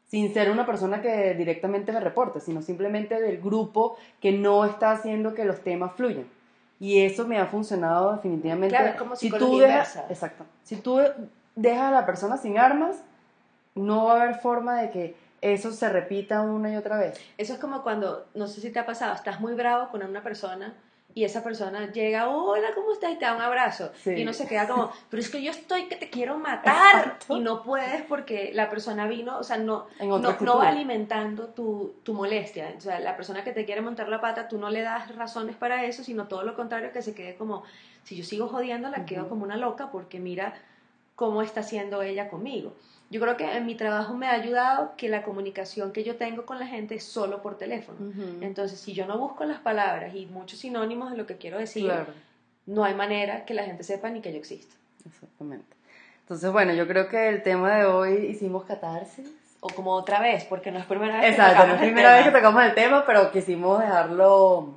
Sin 0.08 0.34
ser 0.34 0.52
una 0.52 0.66
persona 0.66 1.02
que 1.02 1.34
directamente 1.36 1.94
me 1.94 2.02
reporte, 2.02 2.42
sino 2.42 2.62
simplemente 2.62 3.22
del 3.22 3.40
grupo 3.40 3.98
que 4.20 4.34
no 4.34 4.66
está 4.66 4.92
haciendo 4.92 5.34
que 5.34 5.46
los 5.46 5.62
temas 5.62 5.94
fluyan. 5.94 6.26
Y 6.82 7.04
eso 7.04 7.26
me 7.28 7.38
ha 7.38 7.46
funcionado 7.46 8.12
definitivamente. 8.14 8.76
Claro, 8.76 8.98
como 8.98 9.16
si 9.16 9.30
tú 9.30 9.60
dejas, 9.60 9.98
exacto. 10.10 10.46
Si 10.64 10.76
tú 10.78 11.00
dejas 11.56 11.84
a 11.84 11.92
la 11.92 12.06
persona 12.06 12.38
sin 12.38 12.58
armas, 12.58 13.02
no 13.76 14.06
va 14.06 14.14
a 14.14 14.24
haber 14.24 14.36
forma 14.36 14.82
de 14.82 14.90
que 14.90 15.16
eso 15.42 15.72
se 15.72 15.90
repita 15.90 16.42
una 16.42 16.72
y 16.72 16.76
otra 16.76 16.98
vez. 16.98 17.20
Eso 17.38 17.54
es 17.54 17.60
como 17.60 17.84
cuando, 17.84 18.28
no 18.36 18.48
sé 18.48 18.62
si 18.62 18.72
te 18.72 18.80
ha 18.80 18.86
pasado, 18.86 19.16
estás 19.16 19.40
muy 19.40 19.54
bravo 19.54 19.90
con 19.90 20.04
una 20.04 20.22
persona 20.22 20.74
y 21.14 21.26
esa 21.26 21.44
persona 21.44 21.92
llega, 21.92 22.30
hola, 22.30 22.70
¿cómo 22.74 22.94
estás? 22.94 23.12
Y 23.12 23.16
te 23.16 23.26
da 23.26 23.36
un 23.36 23.42
abrazo. 23.42 23.92
Sí. 24.02 24.12
Y 24.12 24.24
uno 24.24 24.34
se 24.34 24.48
queda 24.48 24.68
como, 24.68 24.92
pero 25.10 25.22
es 25.22 25.30
que 25.30 25.42
yo 25.42 25.52
estoy 25.52 25.88
que 25.88 25.96
te 25.96 26.10
quiero 26.10 26.38
matar. 26.38 26.96
Exacto. 26.96 27.38
Y 27.38 27.42
no 27.42 27.64
puedes 27.64 28.04
porque 28.04 28.52
la 28.54 28.70
persona 28.70 29.08
vino, 29.08 29.38
o 29.38 29.44
sea, 29.44 29.58
no, 29.58 29.88
no, 30.00 30.58
va 30.58 30.70
alimentando 30.70 31.48
tu, 31.48 31.96
tu 32.04 32.14
molestia. 32.14 32.74
O 32.78 32.82
sea, 32.82 33.00
la 33.00 33.18
persona 33.18 33.44
que 33.44 33.52
te 33.52 33.66
quiere 33.66 33.82
montar 33.82 34.08
la 34.08 34.22
pata, 34.22 34.48
tú 34.48 34.58
no 34.58 34.70
le 34.70 34.82
das 34.82 35.14
razones 35.16 35.56
para 35.56 35.84
eso, 35.86 36.04
sino 36.04 36.28
todo 36.28 36.44
lo 36.44 36.56
contrario, 36.56 36.92
que 36.94 37.02
se 37.02 37.14
quede 37.14 37.36
como, 37.36 37.64
si 38.04 38.16
yo 38.16 38.24
sigo 38.24 38.48
jodiendo, 38.48 38.90
la 38.90 39.06
quedo 39.06 39.22
Ujú. 39.22 39.30
como 39.30 39.44
una 39.44 39.58
loca 39.58 39.92
porque 39.92 40.20
mira 40.20 40.54
cómo 41.16 41.42
está 41.42 41.60
haciendo 41.60 42.02
ella 42.02 42.30
conmigo. 42.30 42.74
Yo 43.12 43.20
creo 43.20 43.36
que 43.38 43.44
en 43.58 43.66
mi 43.66 43.76
trabajo 43.76 44.14
me 44.16 44.26
ha 44.28 44.32
ayudado 44.32 44.94
que 44.96 45.10
la 45.10 45.22
comunicación 45.22 45.92
que 45.92 46.04
yo 46.04 46.16
tengo 46.16 46.46
con 46.46 46.58
la 46.60 46.66
gente 46.66 46.96
es 46.96 47.04
solo 47.04 47.42
por 47.42 47.58
teléfono. 47.58 47.98
Entonces, 48.40 48.80
si 48.80 48.94
yo 48.94 49.06
no 49.06 49.18
busco 49.20 49.44
las 49.44 49.60
palabras 49.60 50.16
y 50.16 50.26
muchos 50.28 50.60
sinónimos 50.60 51.12
de 51.12 51.18
lo 51.18 51.28
que 51.28 51.36
quiero 51.36 51.58
decir, 51.60 51.84
Claro. 51.86 52.08
no 52.66 52.86
hay 52.86 52.94
manera 52.96 53.44
que 53.44 53.54
la 53.54 53.64
gente 53.64 53.84
sepa 53.84 54.10
ni 54.10 54.22
que 54.22 54.32
yo 54.32 54.38
existo. 54.40 54.74
Exactamente. 55.06 55.76
Entonces, 56.22 56.50
bueno, 56.54 56.74
yo 56.74 56.88
creo 56.88 57.10
que 57.10 57.28
el 57.28 57.44
tema 57.44 57.76
de 57.76 57.86
hoy 57.86 58.14
hicimos 58.28 58.64
catarsis. 58.64 59.30
O 59.60 59.68
como 59.68 59.92
otra 59.92 60.20
vez, 60.22 60.46
porque 60.46 60.72
no 60.72 60.80
es 60.80 60.86
primera 60.86 61.18
vez 61.18 61.26
que 61.26 61.30
Exacto, 61.32 61.68
no 61.68 61.74
es 61.74 61.80
primera 61.82 62.16
vez 62.16 62.24
que 62.26 62.32
tocamos 62.32 62.64
el 62.64 62.74
tema, 62.74 63.04
pero 63.06 63.30
quisimos 63.32 63.80
dejarlo 63.80 64.76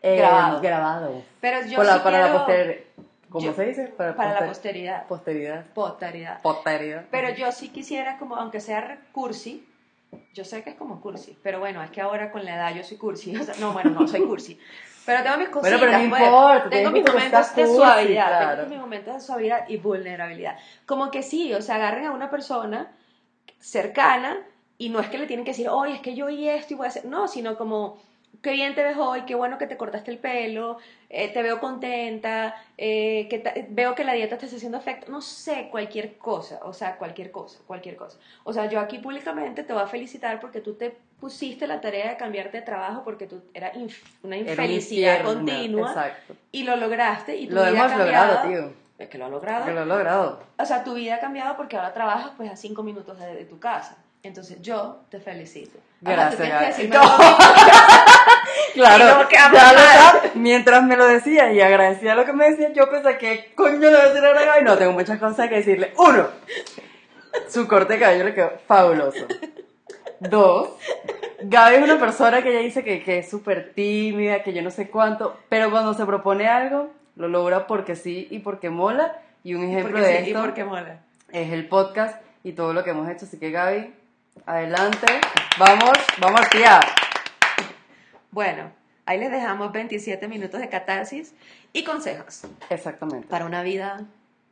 eh, 0.00 0.16
Grabado. 0.16 0.60
grabado. 0.60 1.22
Pero 1.40 1.66
yo 1.66 1.76
para, 1.76 1.94
sí 1.94 2.00
para 2.04 2.20
la 2.28 2.32
poster... 2.32 2.86
¿Cómo 3.34 3.46
yo- 3.46 3.52
se 3.52 3.64
dice? 3.66 3.88
Para, 3.88 4.14
para 4.16 4.28
la 4.30 4.34
poster- 4.40 4.48
posteridad. 4.48 5.06
posteridad. 5.06 5.64
Posteridad. 5.74 6.40
Posteridad. 6.40 7.04
Pero 7.10 7.30
yo 7.34 7.50
sí 7.52 7.68
quisiera, 7.70 8.16
como 8.18 8.36
aunque 8.36 8.60
sea 8.60 8.98
cursi, 9.12 9.66
yo 10.32 10.44
sé 10.44 10.62
que 10.62 10.70
es 10.70 10.76
como 10.76 11.00
cursi, 11.00 11.36
pero 11.42 11.58
bueno, 11.58 11.82
es 11.82 11.90
que 11.90 12.00
ahora 12.00 12.30
con 12.30 12.44
la 12.44 12.54
edad 12.54 12.74
yo 12.74 12.84
soy 12.84 12.96
cursi. 12.96 13.34
O 13.40 13.42
sea, 13.42 13.54
no, 13.58 13.72
bueno, 13.72 13.90
no 13.90 14.06
soy 14.06 14.20
cursi. 14.22 14.58
Pero 15.04 15.22
tengo 15.24 15.36
mis 15.36 15.48
cositas. 15.48 15.78
Bueno, 15.80 15.92
pero 15.92 15.92
no 16.04 16.08
pues. 16.10 16.22
importa, 16.22 16.70
Tengo 16.70 16.90
mis 16.92 17.04
momentos 17.04 17.56
de 17.56 17.66
suavidad. 17.66 18.26
claro. 18.26 18.56
Tengo 18.62 18.70
mis 18.70 18.78
momentos 18.80 19.14
de 19.14 19.20
suavidad 19.20 19.68
y 19.68 19.76
vulnerabilidad. 19.76 20.56
Como 20.86 21.10
que 21.10 21.22
sí, 21.24 21.52
o 21.52 21.60
sea, 21.60 21.74
agarren 21.74 22.06
a 22.06 22.12
una 22.12 22.30
persona 22.30 22.90
cercana 23.58 24.38
y 24.78 24.88
no 24.88 25.00
es 25.00 25.08
que 25.08 25.18
le 25.18 25.26
tienen 25.26 25.44
que 25.44 25.50
decir, 25.52 25.68
oye, 25.68 25.94
es 25.94 26.00
que 26.00 26.14
yo 26.14 26.28
y 26.30 26.48
esto 26.48 26.74
y 26.74 26.76
voy 26.76 26.86
a 26.86 26.88
hacer. 26.88 27.04
No, 27.04 27.28
sino 27.28 27.56
como, 27.56 27.98
qué 28.42 28.52
bien 28.52 28.74
te 28.74 28.82
ves 28.82 28.96
hoy, 28.96 29.22
qué 29.22 29.34
bueno 29.34 29.58
que 29.58 29.66
te 29.66 29.76
cortaste 29.76 30.10
el 30.10 30.18
pelo, 30.18 30.78
eh, 31.10 31.28
te 31.28 31.42
veo 31.42 31.60
contenta, 31.60 32.54
eh, 32.78 33.26
que 33.28 33.66
veo 33.70 33.94
que 33.94 34.04
la 34.04 34.12
dieta 34.12 34.38
te 34.38 34.46
está 34.46 34.56
haciendo 34.56 34.78
efecto. 34.78 35.10
No 35.10 35.20
sé, 35.20 35.68
cualquier 35.70 36.16
cosa, 36.16 36.60
o 36.62 36.72
sea, 36.72 36.96
cualquier 36.96 37.30
cosa, 37.30 37.58
cualquier 37.66 37.96
cosa. 37.96 38.18
O 38.44 38.52
sea, 38.52 38.66
yo 38.66 38.80
aquí 38.80 38.98
públicamente 38.98 39.62
te 39.62 39.72
voy 39.72 39.82
a 39.82 39.86
felicitar 39.86 40.40
porque 40.40 40.60
tú 40.60 40.74
te 40.74 40.94
pusiste 41.20 41.66
la 41.66 41.80
tarea 41.80 42.10
de 42.10 42.16
cambiarte 42.16 42.58
de 42.58 42.62
trabajo 42.64 43.02
porque 43.04 43.26
tú 43.26 43.40
era 43.54 43.72
inf- 43.74 44.02
una 44.22 44.36
Era 44.36 44.44
un 44.44 44.50
infelicidad 44.50 45.22
continua 45.24 45.88
Exacto. 45.88 46.34
y 46.52 46.64
lo 46.64 46.76
lograste 46.76 47.36
y 47.36 47.46
tu 47.46 47.54
Lo 47.54 47.60
vida 47.62 47.70
hemos 47.70 47.92
ha 47.92 47.96
logrado, 47.98 48.34
cambiado. 48.42 48.68
tío. 48.68 48.84
Es 48.98 49.08
que 49.08 49.18
lo 49.18 49.24
has 49.24 49.30
logrado. 49.30 49.64
Que 49.64 49.72
lo 49.72 49.82
he 49.82 49.86
logrado. 49.86 50.40
O 50.58 50.64
sea, 50.64 50.84
tu 50.84 50.94
vida 50.94 51.16
ha 51.16 51.20
cambiado 51.20 51.56
porque 51.56 51.76
ahora 51.76 51.92
trabajas 51.92 52.32
pues 52.36 52.50
a 52.50 52.56
cinco 52.56 52.82
minutos 52.82 53.18
de, 53.18 53.34
de 53.34 53.44
tu 53.44 53.58
casa. 53.58 53.96
Entonces 54.24 54.60
yo 54.62 55.02
te 55.10 55.20
felicito. 55.20 55.78
Tú 56.02 56.10
Gracias, 56.10 56.76
que. 56.76 56.88
Claro, 58.74 59.04
Y 59.04 59.22
no 59.22 59.28
quedamos 59.28 59.58
ya 59.60 59.72
lo 59.72 59.78
mal. 59.78 59.88
sabes. 60.12 60.34
Mientras 60.34 60.82
me 60.82 60.96
lo 60.96 61.06
decía 61.06 61.52
y 61.52 61.60
agradecía 61.60 62.14
lo 62.14 62.24
que 62.24 62.32
me 62.32 62.50
decía, 62.50 62.72
yo 62.72 62.90
pensé 62.90 63.16
que 63.18 63.52
coño 63.54 63.78
le 63.78 63.90
voy 63.90 63.96
a 64.00 64.08
decir 64.08 64.24
ahora 64.24 64.40
a 64.40 64.44
Gaby. 64.46 64.64
No, 64.64 64.76
tengo 64.76 64.92
muchas 64.92 65.18
cosas 65.20 65.48
que 65.48 65.56
decirle. 65.56 65.92
Uno, 65.96 66.26
su 67.48 67.68
corte 67.68 67.94
de 67.94 68.00
cabello 68.00 68.24
le 68.24 68.34
quedó 68.34 68.52
fabuloso. 68.66 69.26
Dos, 70.20 70.70
Gaby 71.42 71.76
es 71.76 71.82
una 71.82 71.98
persona 71.98 72.42
que 72.42 72.50
ella 72.50 72.60
dice 72.60 72.82
que, 72.82 73.02
que 73.02 73.18
es 73.18 73.30
súper 73.30 73.72
tímida, 73.74 74.42
que 74.42 74.52
yo 74.52 74.62
no 74.62 74.70
sé 74.70 74.88
cuánto, 74.88 75.36
pero 75.48 75.70
cuando 75.70 75.94
se 75.94 76.06
propone 76.06 76.48
algo, 76.48 76.90
lo 77.16 77.28
logra 77.28 77.66
porque 77.66 77.94
sí 77.96 78.26
y 78.30 78.38
porque 78.40 78.70
mola. 78.70 79.20
Y 79.42 79.54
un 79.54 79.64
ejemplo 79.64 79.92
Porque 79.92 80.06
de 80.06 80.18
sí, 80.20 80.24
y 80.24 80.28
esto 80.30 80.40
porque 80.42 80.64
mola. 80.64 81.00
es 81.30 81.52
el 81.52 81.68
podcast 81.68 82.20
y 82.42 82.52
todo 82.52 82.72
lo 82.72 82.82
que 82.82 82.90
hemos 82.90 83.08
hecho. 83.10 83.26
Así 83.26 83.38
que 83.38 83.50
Gaby, 83.50 83.92
adelante. 84.46 85.06
Vamos, 85.58 85.92
vamos 86.18 86.40
a 86.40 86.48
tirar. 86.50 86.84
Bueno, 88.30 88.72
ahí 89.06 89.18
les 89.18 89.30
dejamos 89.30 89.72
27 89.72 90.26
minutos 90.28 90.60
de 90.60 90.68
catarsis 90.68 91.34
y 91.72 91.84
consejos 91.84 92.42
Exactamente. 92.70 93.26
para 93.28 93.44
una 93.44 93.62
vida 93.62 94.02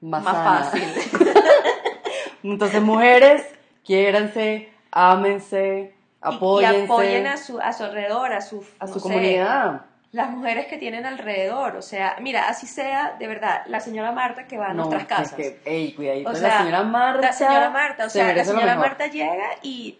Más, 0.00 0.24
fácil. 0.24 0.84
Entonces, 2.42 2.80
mujeres, 2.82 3.44
quiéranse, 3.84 4.72
ámense, 4.90 5.94
Y- 5.94 6.18
apóyense 6.20 6.78
Y, 6.80 6.84
apoyen 6.84 7.26
a 7.26 7.36
su, 7.36 7.58
a 7.60 7.72
su 7.72 7.84
alrededor, 7.84 8.32
a 8.32 8.40
su, 8.40 8.64
a 8.78 8.86
no 8.86 8.92
su 8.92 9.00
sé, 9.00 9.02
comunidad. 9.02 9.82
Las 10.12 10.30
mujeres 10.30 10.66
que 10.66 10.78
tienen 10.78 11.04
alrededor. 11.06 11.76
O 11.76 11.82
sea, 11.82 12.16
mira, 12.20 12.48
así 12.48 12.66
sea, 12.66 13.16
de 13.18 13.26
verdad, 13.26 13.62
la 13.66 13.80
señora 13.80 14.12
Marta 14.12 14.46
que 14.46 14.58
va 14.58 14.66
a 14.66 14.74
No, 14.74 14.84
nuestras 14.84 15.02
es 15.02 15.08
casas. 15.08 15.32
que, 15.34 15.60
ey, 15.64 15.92
cuidadito. 15.94 16.28
O 16.28 16.32
la 16.32 16.38
sea, 16.38 16.58
señora 16.58 16.82
Marta. 16.82 17.20
La 17.26 17.32
señora 17.32 17.70
Marta, 17.70 18.04
o 18.06 18.08
se 18.08 18.12
sea, 18.18 18.22
la 18.28 18.32
merece 18.34 18.52
lo 18.52 18.58
señora. 18.60 18.76
Marta 18.78 19.06
llega 19.06 19.46
y, 19.62 19.98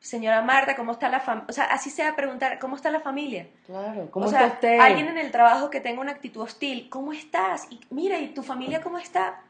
señora 0.00 0.42
Marta, 0.42 0.74
¿cómo 0.74 0.92
está 0.92 1.08
la 1.10 1.20
familia? 1.20 1.46
O 1.48 1.52
sea, 1.52 1.64
así 1.64 1.90
sea 1.90 2.16
preguntar, 2.16 2.58
¿cómo 2.58 2.76
está 2.76 2.90
la 2.90 3.00
familia? 3.00 3.46
Claro, 3.66 4.10
¿cómo 4.10 4.26
o 4.26 4.28
sea, 4.28 4.40
está 4.46 4.54
usted? 4.54 4.80
alguien 4.80 5.08
en 5.08 5.18
el 5.18 5.30
trabajo 5.30 5.68
que 5.70 5.80
tenga 5.80 6.00
una 6.00 6.12
actitud 6.12 6.40
hostil, 6.40 6.88
¿cómo 6.88 7.12
estás? 7.12 7.66
Y 7.70 7.78
mira, 7.90 8.18
¿y 8.18 8.28
tu 8.28 8.42
familia 8.42 8.80
cómo 8.80 8.98
está? 8.98 9.40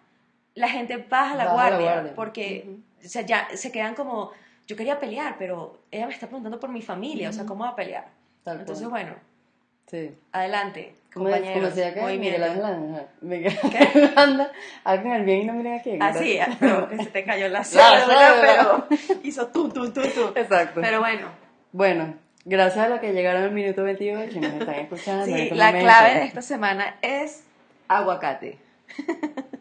La 0.55 0.69
gente 0.69 0.97
baja 0.99 1.37
la, 1.37 1.45
Baja 1.45 1.47
la 1.47 1.53
guardia, 1.71 1.93
guardia. 1.93 2.15
porque 2.15 2.65
Ujú. 2.67 3.07
o 3.07 3.09
sea, 3.09 3.23
ya 3.23 3.49
se 3.55 3.71
quedan 3.73 3.95
como, 3.95 4.33
yo 4.67 4.77
quería 4.77 4.99
pelear, 5.01 5.37
pero 5.38 5.79
ella 5.91 6.07
me 6.09 6.12
está 6.12 6.27
preguntando 6.27 6.59
por 6.61 6.71
mi 6.71 6.83
familia, 6.83 7.31
o 7.31 7.33
sea. 7.33 7.47
¿cómo 7.47 7.65
va 7.65 7.71
a 7.71 7.77
pelear? 7.77 8.09
Tal 8.45 8.59
Entonces, 8.61 8.87
cual. 8.88 9.05
bueno, 9.05 9.17
Sí. 9.87 10.14
adelante, 10.33 10.95
¿Cómo, 11.12 11.27
compañeros, 11.27 11.75
cómo 11.75 12.09
decía. 12.09 12.18
Miguel 12.18 12.42
Ángel 12.42 13.07
Miguel 13.21 13.59
Anda, 14.16 14.51
hagan 14.85 15.12
el 15.12 15.25
bien 15.25 15.42
y 15.42 15.45
no 15.45 15.53
miren 15.53 15.75
a 15.79 15.83
quién. 15.83 16.03
Ah, 16.03 16.14
sí, 16.14 16.38
pero 16.59 16.88
que 16.88 16.97
se 17.05 17.11
te 17.11 17.25
cayó 17.25 17.49
la 17.49 17.62
pero 18.40 18.87
hizo 19.23 19.47
tú, 19.49 19.68
tú, 19.68 19.92
tú, 19.92 20.01
tú. 20.03 20.33
Exacto. 20.35 20.81
Pero 20.81 21.01
bueno, 21.01 21.27
Bueno, 21.73 22.14
gracias 22.47 22.87
a 22.87 22.88
los 22.88 23.01
que 23.01 23.12
llegaron 23.12 23.42
al 23.42 23.53
minuto 23.53 23.83
28 23.85 24.38
y 24.38 24.40
nos 24.40 24.53
están 24.55 24.75
escuchando. 24.77 25.25
en 25.27 25.35
sí, 25.35 25.42
este 25.42 25.55
la 25.55 25.66
momento. 25.66 25.85
clave 25.87 26.14
de 26.21 26.25
esta 26.25 26.42
semana 26.42 26.97
es 27.03 27.45
aguacate. 27.88 28.59